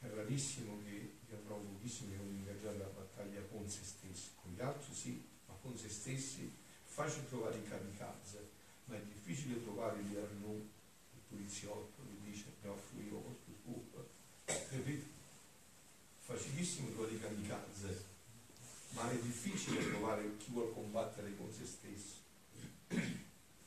è 0.00 0.06
rarissimo 0.14 0.78
che 0.84 1.09
che 1.98 2.16
vogliono 2.16 2.38
ingaggiare 2.38 2.78
la 2.78 2.84
battaglia 2.86 3.40
con 3.50 3.68
se 3.68 3.80
stessi, 3.82 4.30
con 4.40 4.52
gli 4.52 4.60
altri 4.60 4.94
sì, 4.94 5.22
ma 5.46 5.54
con 5.60 5.76
se 5.76 5.88
stessi 5.88 6.44
è 6.44 6.88
facile 6.88 7.28
trovare 7.28 7.56
i 7.58 7.68
kamikaze, 7.68 8.48
ma 8.84 8.96
è 8.96 9.02
difficile 9.02 9.62
trovare 9.62 10.00
gli 10.02 10.16
Arnaud 10.16 10.68
poliziotto 11.30 12.02
che 12.02 12.30
dice 12.30 12.44
ne 12.62 12.68
offro 12.68 13.00
io 13.00 13.22
scoop, 13.62 14.04
capito? 14.44 15.18
Facilissimo 16.20 16.90
trovare 16.90 17.14
i 17.14 17.20
kamikaze, 17.20 18.04
ma 18.90 19.10
è 19.10 19.16
difficile 19.18 19.88
trovare 19.88 20.36
chi 20.38 20.50
vuole 20.50 20.72
combattere 20.72 21.36
con 21.36 21.52
se 21.52 21.64
stesso, 21.64 22.16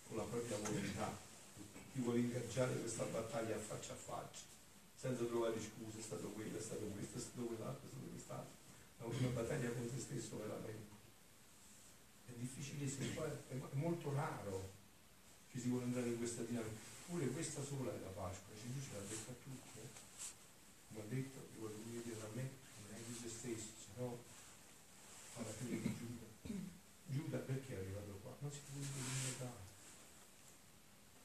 con 0.08 0.18
la 0.18 0.24
propria 0.24 0.58
volontà, 0.58 1.18
chi 1.92 2.00
vuole 2.00 2.20
ingaggiare 2.20 2.80
questa 2.80 3.06
battaglia 3.06 3.58
faccia 3.58 3.94
a 3.94 3.98
faccia, 3.98 4.44
senza 5.04 5.26
trovare 5.26 5.60
scuse, 5.60 6.00
è 6.00 6.02
stato 6.02 6.30
quello, 6.30 6.58
è 6.58 6.62
stato 6.62 6.88
questo, 6.96 7.18
è 7.18 7.22
stato 7.22 7.44
quell'altro, 7.44 7.84
è 7.84 7.92
stato 7.92 8.08
quest'altro. 8.08 8.56
È 9.00 9.04
una 9.04 9.36
battaglia 9.36 9.70
con 9.76 9.90
se 9.92 10.00
stesso 10.00 10.38
veramente. 10.40 10.96
È 12.26 12.32
difficilissimo, 12.40 13.26
è 13.26 13.76
molto 13.76 14.14
raro 14.14 14.72
che 15.52 15.60
si 15.60 15.68
vuole 15.68 15.92
entrare 15.92 16.08
in 16.08 16.18
questa 16.18 16.44
dinamica. 16.44 16.80
Pure 17.06 17.28
questa 17.28 17.62
sola 17.62 17.92
è 17.92 18.00
la 18.00 18.16
Pasqua, 18.16 18.56
Gesù 18.56 18.80
ce 18.80 18.96
l'ha 18.96 19.04
detto 19.04 19.30
a 19.30 19.36
tutti, 19.44 19.80
eh? 19.84 19.92
come 20.88 21.08
detto, 21.10 21.40
che 21.52 21.60
vuole 21.60 21.76
venire 21.84 22.16
da 22.18 22.28
me, 22.32 22.50
non 22.88 22.96
è 22.96 23.02
di 23.04 23.14
se 23.14 23.28
stesso, 23.28 23.76
se 23.76 24.00
no 24.00 24.24
fa 25.36 25.42
la 25.42 25.52
fine 25.52 25.82
di 25.82 25.94
Giuda. 26.00 26.26
Giuda 27.12 27.38
perché 27.40 27.76
è 27.76 27.78
arrivato 27.78 28.20
qua? 28.24 28.38
Non 28.40 28.52
si 28.52 28.60
è 28.60 28.72
voluto 28.72 28.96
rinnegare. 29.04 29.62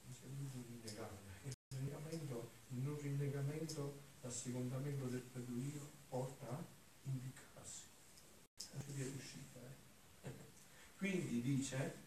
Non 0.02 0.14
si 0.18 0.22
è 0.24 0.28
voluto 0.34 0.58
rinnegare. 0.66 1.16
Il 1.46 1.54
rinnegamento, 1.68 2.50
il 2.70 2.78
non 2.82 2.98
rinnegamento, 3.00 3.98
l'assecondamento 4.28 5.06
del 5.06 5.24
io 5.72 5.90
porta 6.08 6.46
a 6.48 6.64
impiccarsi. 7.04 7.82
Non 8.72 8.82
ci 8.84 9.00
è 9.00 9.04
riuscita. 9.04 9.58
Eh? 10.22 10.30
Quindi 10.96 11.40
dice 11.40 12.06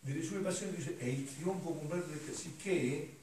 delle 0.00 0.22
sue 0.22 0.40
passioni 0.40 0.76
dice, 0.76 0.98
è 0.98 1.04
il 1.04 1.24
trionfo 1.24 1.72
completo 1.72 2.08
del 2.08 2.22
Cristo, 2.22 2.42
sicché 2.42 3.16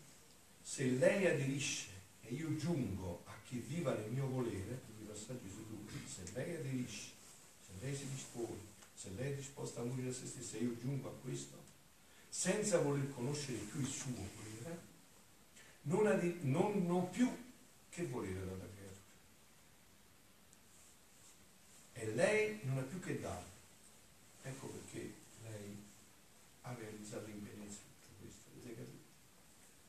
se 0.63 0.85
lei 0.85 1.27
aderisce 1.27 1.89
e 2.21 2.33
io 2.33 2.55
giungo 2.55 3.21
a 3.25 3.35
che 3.47 3.57
viva 3.57 3.93
nel 3.93 4.09
mio 4.09 4.27
volere, 4.27 4.81
se 5.13 6.23
lei 6.33 6.55
aderisce, 6.55 7.11
se 7.65 7.73
lei 7.81 7.95
si 7.95 8.09
dispone, 8.09 8.57
se 8.95 9.11
lei 9.15 9.33
è 9.33 9.35
disposta 9.35 9.81
a 9.81 9.83
morire 9.83 10.09
a 10.09 10.13
se 10.13 10.25
stessa, 10.25 10.57
io 10.57 10.77
giungo 10.79 11.09
a 11.09 11.13
questo, 11.21 11.57
senza 12.29 12.79
voler 12.79 13.13
conoscere 13.13 13.57
più 13.57 13.81
il 13.81 13.87
suo 13.87 14.11
volere, 14.11 14.79
non, 15.83 16.07
ade- 16.07 16.37
non, 16.41 16.85
non 16.85 17.09
più 17.09 17.29
che 17.89 18.05
volere 18.07 18.45
dalla 18.45 18.67
creatura. 18.73 18.99
E 21.93 22.13
lei 22.13 22.59
non 22.63 22.77
ha 22.77 22.83
più 22.83 22.99
che 22.99 23.19
dare. 23.19 23.49
Ecco 24.43 24.67
perché 24.67 25.19
a 26.61 26.73
realizzare 26.73 27.25
l'impedienza 27.25 27.79
di 27.83 27.93
tutto 27.99 28.13
questo. 28.19 28.49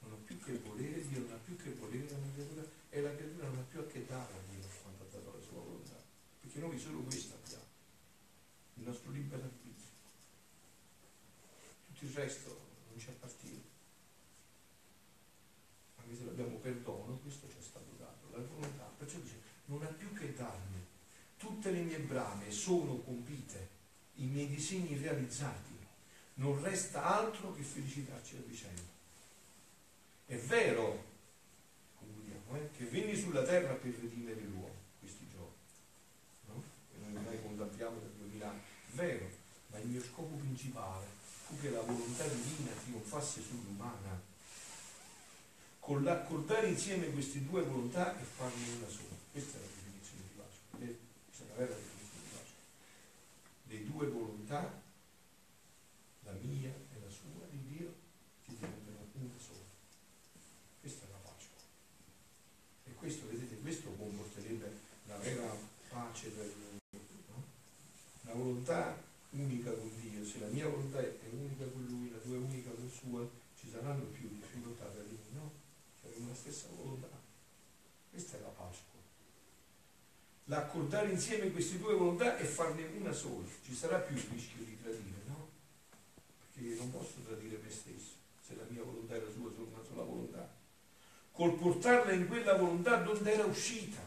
Non 0.00 0.12
ha 0.12 0.24
più 0.24 0.38
che 0.40 0.58
volere, 0.58 1.06
Dio 1.08 1.20
non 1.20 1.32
ha 1.32 1.40
più 1.44 1.56
che 1.56 1.70
volere 1.74 2.08
la 2.10 2.32
creatura 2.34 2.62
e 2.90 3.00
la 3.00 3.14
creatura 3.14 3.46
non 3.48 3.58
ha 3.58 3.66
più 3.70 3.80
a 3.80 3.86
che 3.86 4.06
dare 4.06 4.32
a 4.34 4.40
Dio 4.50 4.66
quanto 4.82 5.04
ha 5.04 5.06
dato 5.12 5.36
la 5.36 5.42
sua 5.42 5.60
volontà. 5.60 5.96
Perché 6.40 6.58
noi 6.58 6.78
solo 6.78 7.00
questo 7.00 7.34
abbiamo, 7.34 7.64
il 8.74 8.82
nostro 8.84 9.10
libero 9.12 9.42
arbitrio. 9.42 9.90
Tutto 11.86 12.04
il 12.04 12.12
resto 12.12 12.60
non 12.88 12.98
ci 12.98 13.08
appartiene. 13.08 13.62
Anche 15.96 16.16
se 16.16 16.24
l'abbiamo 16.24 16.56
perdono, 16.56 17.18
questo 17.18 17.48
ci 17.48 17.58
è 17.58 17.62
stato 17.62 17.92
dato, 17.96 18.36
la 18.36 18.42
volontà. 18.42 18.90
Perciò 18.98 19.18
dice, 19.18 19.40
non 19.66 19.82
ha 19.82 19.86
più 19.86 20.12
che 20.14 20.34
darmi. 20.34 20.80
Tutte 21.36 21.70
le 21.70 21.82
mie 21.82 21.98
brame 22.12 22.50
sono 22.50 22.98
compite, 22.98 23.68
i 24.16 24.26
miei 24.26 24.46
disegni 24.48 24.98
realizzati 24.98 25.72
non 26.34 26.62
resta 26.62 27.04
altro 27.04 27.54
che 27.54 27.62
felicitarci 27.62 28.36
a 28.36 28.40
vicenda. 28.46 28.90
È 30.26 30.36
vero, 30.36 31.04
concludiamo, 31.98 32.56
eh, 32.56 32.70
che 32.76 32.84
venni 32.84 33.16
sulla 33.16 33.42
terra 33.42 33.74
per 33.74 33.94
redimere 33.98 34.40
l'uomo 34.42 34.80
questi 35.00 35.26
giorni, 35.28 35.56
no? 36.46 36.62
e 36.94 36.98
noi 36.98 37.16
ormai 37.16 37.42
contempliamo 37.42 37.98
da 37.98 38.06
2000 38.18 38.48
anni, 38.48 38.60
è 38.60 38.94
vero, 38.94 39.30
ma 39.68 39.78
il 39.78 39.88
mio 39.88 40.02
scopo 40.02 40.36
principale 40.36 41.06
fu 41.46 41.58
che 41.60 41.70
la 41.70 41.80
volontà 41.80 42.26
divina 42.26 42.70
trionfasse 42.84 43.42
sull'umana, 43.42 44.20
con 45.80 46.04
l'accordare 46.04 46.68
insieme 46.68 47.10
queste 47.10 47.42
due 47.44 47.62
volontà 47.62 48.18
e 48.18 48.22
farne 48.22 48.76
una 48.76 48.88
sola. 48.88 49.16
Questa 49.32 49.58
è 49.58 49.60
la 49.60 49.66
definizione 49.66 50.22
di 50.22 50.34
Pasqua, 50.36 50.78
questa 50.78 51.44
è 51.44 51.48
la 51.48 51.54
vera 51.54 51.66
definizione. 51.66 51.91
Le 53.72 53.84
due 53.86 54.06
volontà 54.08 54.82
la 56.24 56.32
mia 56.42 56.68
e 56.68 57.00
la 57.00 57.08
sua 57.08 57.46
di 57.48 57.58
Dio 57.70 57.94
che 58.44 58.52
diventano 58.54 59.08
una 59.14 59.38
sola. 59.38 59.64
Questa 60.78 61.06
è 61.06 61.08
la 61.08 61.16
Pasqua. 61.16 61.56
E 62.84 62.92
questo, 62.92 63.26
vedete, 63.28 63.56
questo 63.60 63.90
comporterebbe 63.92 64.76
la 65.06 65.16
vera 65.16 65.56
pace 65.88 66.34
del 66.34 66.52
no? 67.28 67.44
La 68.24 68.34
volontà 68.34 69.02
unica 69.30 69.72
con 69.72 69.90
Dio, 70.02 70.22
se 70.22 70.40
la 70.40 70.48
mia 70.48 70.68
volontà 70.68 71.00
è 71.00 71.28
unica 71.30 71.64
con 71.64 71.86
Lui, 71.86 72.10
la 72.10 72.18
tua 72.18 72.34
è 72.34 72.40
unica 72.40 72.72
con 72.72 72.90
sua, 72.90 73.26
ci 73.58 73.70
saranno 73.70 74.04
più 74.04 74.28
difficoltà 74.36 74.84
per 74.84 75.06
lui, 75.06 75.32
no? 75.32 75.50
Saremo 75.98 76.28
la 76.28 76.34
stessa 76.34 76.68
volontà. 76.76 77.08
Questa 78.10 78.36
è 78.36 78.40
la 78.42 78.48
Pasqua. 78.48 79.00
L'accordare 80.52 81.08
insieme 81.08 81.50
queste 81.50 81.78
due 81.78 81.94
volontà 81.94 82.36
e 82.36 82.44
farne 82.44 82.84
una 82.98 83.12
sola. 83.12 83.46
Ci 83.64 83.74
sarà 83.74 83.96
più 84.00 84.14
il 84.14 84.22
rischio 84.34 84.62
di 84.62 84.78
tradire, 84.82 85.22
no? 85.24 85.48
che 86.52 86.74
non 86.78 86.90
posso 86.90 87.20
tradire 87.24 87.58
me 87.62 87.70
stesso, 87.70 88.16
se 88.46 88.54
la 88.56 88.64
mia 88.68 88.82
volontà 88.82 89.14
era 89.14 89.24
sua, 89.32 89.50
solo 89.50 89.68
una 89.72 89.82
sola 89.82 90.02
volontà. 90.02 90.54
Col 91.30 91.54
portarla 91.54 92.12
in 92.12 92.28
quella 92.28 92.54
volontà 92.54 92.96
dove 92.96 93.32
era 93.32 93.46
uscita. 93.46 93.98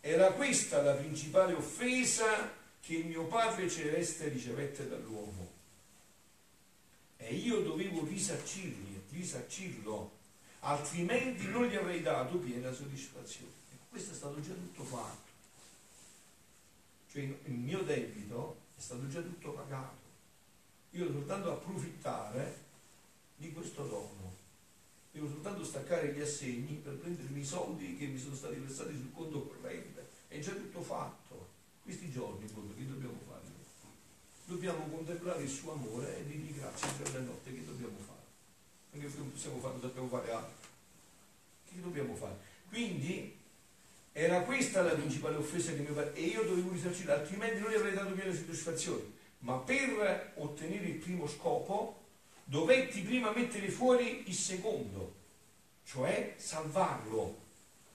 Era 0.00 0.32
questa 0.32 0.82
la 0.82 0.94
principale 0.94 1.52
offesa 1.52 2.52
che 2.80 2.96
mio 3.04 3.26
Padre 3.26 3.70
Celeste 3.70 4.30
ricevette 4.30 4.88
dall'uomo. 4.88 5.48
E 7.18 7.36
io 7.36 7.60
dovevo 7.60 8.04
risarcirli, 8.04 9.00
risarcirlo, 9.10 10.10
altrimenti 10.60 11.46
non 11.46 11.66
gli 11.66 11.76
avrei 11.76 12.02
dato 12.02 12.36
piena 12.38 12.72
soddisfazione. 12.72 13.59
Questo 13.90 14.12
è 14.12 14.14
stato 14.14 14.40
già 14.40 14.54
tutto 14.54 14.84
fatto. 14.84 15.28
Cioè 17.10 17.22
il 17.22 17.52
mio 17.52 17.82
debito 17.82 18.58
è 18.76 18.80
stato 18.80 19.08
già 19.08 19.20
tutto 19.20 19.50
pagato. 19.50 19.98
Io 20.90 21.06
devo 21.06 21.18
soltanto 21.18 21.52
approfittare 21.52 22.56
di 23.36 23.52
questo 23.52 23.84
dono. 23.84 24.36
Devo 25.10 25.28
soltanto 25.28 25.64
staccare 25.64 26.12
gli 26.14 26.20
assegni 26.20 26.74
per 26.74 26.94
prendermi 26.94 27.40
i 27.40 27.44
soldi 27.44 27.96
che 27.96 28.06
mi 28.06 28.18
sono 28.18 28.36
stati 28.36 28.54
versati 28.54 28.96
sul 28.96 29.12
conto 29.12 29.42
corrente. 29.42 30.08
È 30.28 30.38
già 30.38 30.52
tutto 30.52 30.82
fatto. 30.82 31.48
Questi 31.82 32.12
giorni 32.12 32.46
proprio 32.46 32.76
che 32.76 32.86
dobbiamo 32.86 33.18
fare? 33.26 33.40
Dobbiamo 34.44 34.86
contemplare 34.86 35.42
il 35.42 35.48
suo 35.48 35.72
amore 35.72 36.18
e 36.18 36.26
dirgli 36.26 36.54
grazie 36.54 36.88
per 36.92 37.12
la 37.14 37.20
notte. 37.20 37.52
Che 37.52 37.64
dobbiamo 37.64 37.98
fare? 37.98 38.18
Anche 38.92 39.10
se 39.10 39.18
non 39.18 39.32
possiamo 39.32 39.58
fare, 39.58 39.80
dobbiamo 39.80 40.08
fare 40.08 40.30
altro. 40.30 40.68
Che 41.66 41.80
dobbiamo 41.80 42.14
fare? 42.14 42.38
Quindi 42.68 43.38
era 44.12 44.40
questa 44.40 44.82
la 44.82 44.94
principale 44.94 45.36
offesa 45.36 45.72
che 45.72 45.80
mi 45.80 45.94
fa 45.94 46.12
e 46.12 46.22
io 46.22 46.42
dovevo 46.42 46.72
risarcire, 46.72 47.12
altrimenti 47.12 47.60
non 47.60 47.70
gli 47.70 47.74
avrei 47.74 47.94
dato 47.94 48.12
piena 48.12 48.34
soddisfazione 48.34 49.18
ma 49.40 49.56
per 49.56 50.32
ottenere 50.36 50.86
il 50.86 50.96
primo 50.96 51.26
scopo 51.26 51.98
dovetti 52.44 53.00
prima 53.00 53.32
mettere 53.32 53.68
fuori 53.68 54.24
il 54.26 54.34
secondo, 54.34 55.14
cioè 55.84 56.34
salvarlo, 56.36 57.38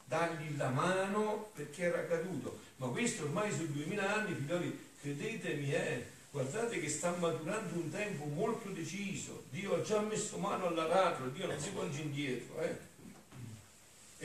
dargli 0.06 0.56
la 0.56 0.70
mano 0.70 1.52
perché 1.54 1.84
era 1.84 2.06
caduto. 2.06 2.60
Ma 2.78 2.88
questo 2.88 3.24
ormai 3.24 3.52
sono 3.52 3.68
duemila 3.68 4.16
anni, 4.16 4.34
figlioli, 4.34 4.80
credetemi, 5.02 5.74
eh, 5.74 6.06
guardate 6.32 6.80
che 6.80 6.90
sta 6.90 7.16
maturando 7.18 7.76
un 7.76 7.92
tempo 7.92 8.26
molto 8.26 8.70
deciso. 8.70 9.44
Dio 9.50 9.76
ha 9.76 9.82
già 9.82 10.00
messo 10.00 10.38
mano 10.38 10.68
all'aratro, 10.68 11.30
Dio 11.30 11.48
non 11.48 11.60
si 11.60 11.70
volge 11.72 12.02
indietro. 12.02 12.60
Eh. 12.62 12.94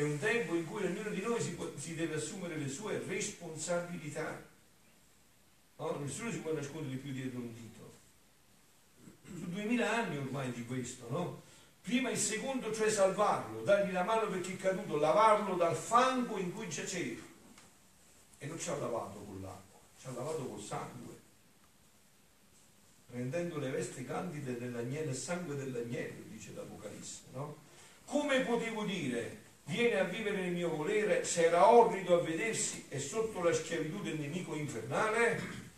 È 0.01 0.03
un 0.03 0.19
tempo 0.19 0.55
in 0.55 0.65
cui 0.65 0.83
ognuno 0.87 1.11
di 1.11 1.21
noi 1.21 1.39
si, 1.43 1.51
può, 1.51 1.71
si 1.77 1.95
deve 1.95 2.15
assumere 2.15 2.57
le 2.57 2.69
sue 2.69 3.03
responsabilità 3.07 4.49
No? 5.77 5.99
Nessuno 5.99 6.31
si 6.31 6.39
può 6.39 6.55
nascondere 6.55 6.97
più 6.97 7.13
dietro 7.13 7.39
un 7.39 7.53
dito. 7.55 7.93
Su 9.27 9.51
duemila 9.51 9.99
anni 9.99 10.17
ormai 10.17 10.53
di 10.53 10.65
questo, 10.65 11.07
no? 11.11 11.43
Prima 11.83 12.09
il 12.09 12.17
secondo, 12.17 12.73
cioè 12.73 12.91
salvarlo, 12.91 13.61
dargli 13.61 13.93
la 13.93 14.03
mano 14.03 14.29
perché 14.29 14.55
è 14.55 14.57
caduto, 14.57 14.97
lavarlo 14.97 15.57
dal 15.57 15.77
fango 15.77 16.39
in 16.39 16.55
cui 16.55 16.69
giaceva. 16.71 17.23
E 18.39 18.47
non 18.47 18.59
ci 18.59 18.71
ha 18.71 18.77
lavato 18.77 19.19
con 19.19 19.43
l'acqua, 19.43 19.81
ci 19.99 20.07
ha 20.07 20.13
lavato 20.13 20.47
col 20.47 20.63
sangue, 20.63 21.15
rendendo 23.09 23.59
le 23.59 23.71
vesti 23.71 24.05
candide 24.07 24.59
dell'agnello 24.59 25.11
e 25.11 25.15
sangue 25.15 25.57
dell'agnello, 25.57 26.25
dice 26.29 26.53
l'Apocalisse, 26.55 27.23
no? 27.33 27.57
Come 28.07 28.41
potevo 28.41 28.85
dire, 28.85 29.49
viene 29.71 30.01
a 30.01 30.05
vivere 30.05 30.43
nel 30.43 30.53
mio 30.53 30.75
volere, 30.75 31.25
se 31.25 31.45
era 31.45 31.71
orrido 31.71 32.19
a 32.19 32.23
vedersi 32.23 32.87
e 32.89 32.99
sotto 32.99 33.41
la 33.41 33.53
schiavitù 33.53 34.03
del 34.03 34.19
nemico 34.19 34.57
infernale? 34.57 35.69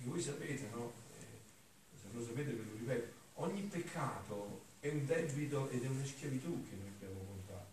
Voi 0.00 0.20
sapete, 0.20 0.68
no? 0.72 0.92
Eh, 1.18 1.96
se 1.98 2.06
non 2.12 2.24
sapete 2.24 2.52
ve 2.52 2.62
lo 2.62 2.76
ripeto, 2.78 3.12
ogni 3.34 3.62
peccato 3.62 4.64
è 4.80 4.88
un 4.88 5.06
debito 5.06 5.68
ed 5.70 5.84
è 5.84 5.88
una 5.88 6.04
schiavitù 6.04 6.68
che 6.68 6.76
noi 6.76 6.88
abbiamo 6.88 7.24
contratto. 7.26 7.72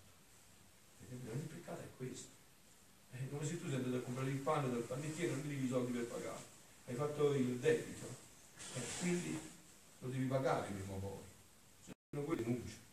Ogni 1.09 1.47
peccato 1.47 1.81
è 1.81 1.87
questo. 1.97 2.27
È 3.11 3.17
come 3.29 3.45
se 3.45 3.59
tu 3.59 3.67
sei 3.67 3.75
andato 3.75 3.97
a 3.97 4.01
comprare 4.01 4.29
il 4.29 4.37
pane 4.37 4.69
dal 4.69 4.81
panettiere 4.81 5.31
e 5.31 5.35
non 5.35 5.47
devi 5.47 5.65
i 5.65 5.69
soldi 5.69 5.91
per 5.91 6.05
pagare. 6.05 6.41
Hai 6.85 6.95
fatto 6.95 7.33
il 7.33 7.57
debito. 7.57 8.07
E 8.75 8.81
quindi 8.99 9.39
lo 9.99 10.07
devi 10.07 10.25
pagare 10.25 10.69
prima 10.71 10.93
o 10.93 10.99
poi. 10.99 11.23
Se 11.85 11.91
no 12.09 12.21
poi 12.21 12.35
denuncia. 12.35 12.86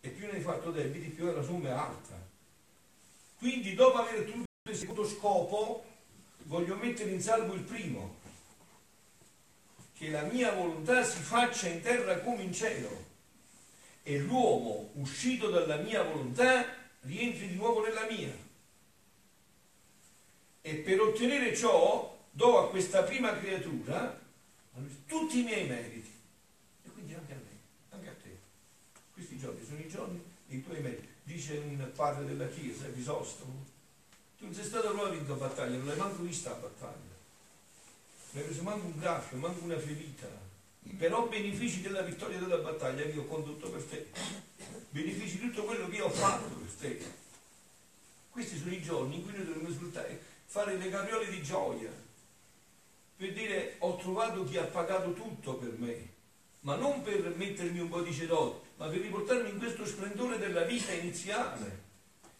E 0.00 0.08
più 0.08 0.26
ne 0.26 0.32
hai 0.32 0.40
fatto 0.40 0.70
debiti, 0.70 1.08
più 1.08 1.26
la 1.32 1.42
somma 1.42 1.68
è 1.68 1.72
alta. 1.72 2.28
Quindi 3.38 3.74
dopo 3.74 3.98
aver 3.98 4.20
ottenuto 4.20 4.48
il 4.70 4.76
secondo 4.76 5.06
scopo, 5.06 5.84
voglio 6.44 6.76
mettere 6.76 7.10
in 7.10 7.20
salvo 7.20 7.54
il 7.54 7.62
primo 7.62 8.18
che 10.00 10.08
la 10.08 10.22
mia 10.22 10.52
volontà 10.52 11.04
si 11.04 11.20
faccia 11.20 11.68
in 11.68 11.82
terra 11.82 12.20
come 12.20 12.42
in 12.42 12.54
cielo 12.54 13.04
e 14.02 14.18
l'uomo 14.18 14.90
uscito 14.94 15.50
dalla 15.50 15.76
mia 15.76 16.02
volontà 16.02 16.64
rientri 17.00 17.48
di 17.48 17.54
nuovo 17.54 17.84
nella 17.84 18.06
mia. 18.08 18.34
E 20.62 20.74
per 20.76 21.00
ottenere 21.00 21.54
ciò 21.54 22.18
do 22.30 22.58
a 22.58 22.70
questa 22.70 23.02
prima 23.02 23.36
creatura 23.38 24.18
tutti 25.06 25.40
i 25.40 25.42
miei 25.42 25.66
meriti. 25.66 26.12
E 26.84 26.90
quindi 26.90 27.12
anche 27.12 27.32
a 27.32 27.36
me, 27.36 27.58
anche 27.90 28.08
a 28.08 28.14
te. 28.22 28.38
Questi 29.12 29.38
giorni 29.38 29.64
sono 29.64 29.80
i 29.80 29.88
giorni 29.88 30.22
dei 30.50 30.62
tuoi 30.62 30.80
meriti. 30.80 31.08
Dice 31.22 31.56
un 31.56 31.90
padre 31.94 32.26
della 32.26 32.48
Chiesa, 32.48 32.90
Crisostomo, 32.90 33.64
tu 34.36 34.44
non 34.44 34.54
sei 34.54 34.64
stato 34.64 34.90
proprio 34.90 35.12
vinto 35.12 35.32
a 35.32 35.36
battaglia, 35.36 35.76
non 35.76 35.86
l'hai 35.86 35.96
manco 35.96 36.22
vista 36.22 36.50
a 36.50 36.54
battaglia 36.54 37.10
non 38.32 38.42
hai 38.42 38.48
preso 38.48 38.62
manco 38.62 38.86
un 38.86 38.98
graffio, 38.98 39.38
manco 39.38 39.64
una 39.64 39.78
ferita, 39.78 40.28
però 40.96 41.26
benefici 41.26 41.80
della 41.80 42.02
vittoria 42.02 42.38
della 42.38 42.58
battaglia 42.58 43.02
che 43.02 43.18
ho 43.18 43.24
condotto 43.24 43.70
per 43.70 43.82
te, 43.82 44.06
benefici 44.90 45.38
di 45.38 45.48
tutto 45.48 45.64
quello 45.64 45.88
che 45.88 45.96
io 45.96 46.06
ho 46.06 46.10
fatto 46.10 46.54
per 46.54 46.72
te. 46.74 47.04
Questi 48.30 48.56
sono 48.56 48.72
i 48.72 48.82
giorni 48.82 49.16
in 49.16 49.24
cui 49.24 49.32
noi 49.32 49.44
dovremmo 49.44 49.70
sfruttare, 49.70 50.22
fare 50.44 50.76
le 50.76 50.88
capriole 50.90 51.28
di 51.28 51.42
gioia, 51.42 51.90
per 53.16 53.32
dire 53.32 53.74
ho 53.78 53.96
trovato 53.96 54.44
chi 54.44 54.56
ha 54.56 54.64
pagato 54.64 55.12
tutto 55.12 55.54
per 55.54 55.74
me, 55.78 56.08
ma 56.60 56.76
non 56.76 57.02
per 57.02 57.34
mettermi 57.36 57.80
un 57.80 57.88
po' 57.88 58.02
di 58.02 58.12
cedotti, 58.12 58.68
ma 58.76 58.86
per 58.86 59.00
riportarmi 59.00 59.50
in 59.50 59.58
questo 59.58 59.84
splendore 59.86 60.38
della 60.38 60.62
vita 60.62 60.92
iniziale, 60.92 61.88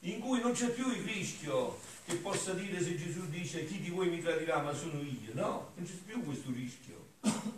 in 0.01 0.21
cui 0.21 0.41
non 0.41 0.53
c'è 0.53 0.71
più 0.71 0.91
il 0.91 1.03
rischio 1.03 1.79
che 2.05 2.17
possa 2.17 2.53
dire 2.53 2.83
se 2.83 2.97
Gesù 2.97 3.29
dice 3.29 3.67
chi 3.67 3.81
di 3.81 3.91
voi 3.91 4.09
mi 4.09 4.21
tradirà 4.21 4.61
ma 4.63 4.75
sono 4.75 5.01
io. 5.01 5.33
No, 5.33 5.73
non 5.75 5.85
c'è 5.87 5.95
più 6.05 6.25
questo 6.25 6.51
rischio 6.53 7.09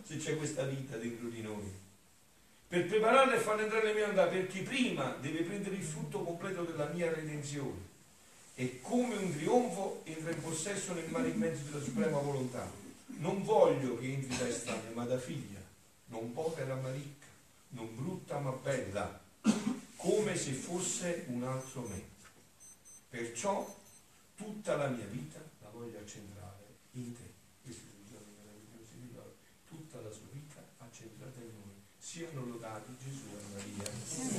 se 0.03 0.17
c'è 0.17 0.37
questa 0.37 0.63
vita 0.63 0.97
dentro 0.97 1.27
di 1.29 1.41
noi. 1.41 1.81
Per 2.67 2.85
prepararla 2.85 3.35
e 3.35 3.39
farla 3.39 3.63
entrare 3.63 3.93
nella 3.93 3.95
mia 3.95 4.09
vita, 4.09 4.25
perché 4.25 4.61
prima 4.61 5.15
deve 5.21 5.43
prendere 5.43 5.75
il 5.75 5.83
frutto 5.83 6.23
completo 6.23 6.63
della 6.63 6.87
mia 6.87 7.13
redenzione 7.13 7.91
e 8.55 8.79
come 8.81 9.15
un 9.15 9.31
trionfo 9.35 10.01
entra 10.05 10.31
in 10.31 10.41
possesso 10.41 10.93
nel 10.93 11.09
mare 11.09 11.29
immenso 11.29 11.63
della 11.65 11.83
suprema 11.83 12.19
volontà. 12.19 12.69
Non 13.17 13.43
voglio 13.43 13.97
che 13.99 14.11
entri 14.11 14.35
da 14.35 14.47
estranea, 14.47 14.91
ma 14.93 15.05
da 15.05 15.17
figlia, 15.17 15.52
non 16.13 16.31
povera 16.31 16.75
ma 16.75 16.91
ricca, 16.91 17.25
non 17.69 17.95
brutta 17.95 18.37
ma 18.37 18.51
bella, 18.51 19.19
come 19.95 20.37
se 20.37 20.51
fosse 20.51 21.25
un 21.29 21.43
altro 21.43 21.81
me. 21.87 22.11
Perciò 23.09 23.75
tutta 24.35 24.75
la 24.75 24.89
mia 24.89 25.05
vita 25.05 25.39
la 25.61 25.69
voglio 25.69 25.97
accentrare 25.97 26.77
in 26.91 27.15
te. 27.15 27.31
Questi 27.63 27.81
sono 27.81 27.97
i 27.97 28.11
giorni 28.11 28.31
meravigliosi 28.37 28.95
di. 29.01 29.09
Tutta 29.67 30.01
la 30.01 30.11
sua 30.11 30.27
vita 30.31 30.61
accentrata 30.77 31.39
in 31.39 31.49
noi. 31.49 31.81
Siano 31.97 32.45
lodati 32.45 32.95
Gesù 33.03 33.25
e 33.29 33.41
Maria. 33.53 33.91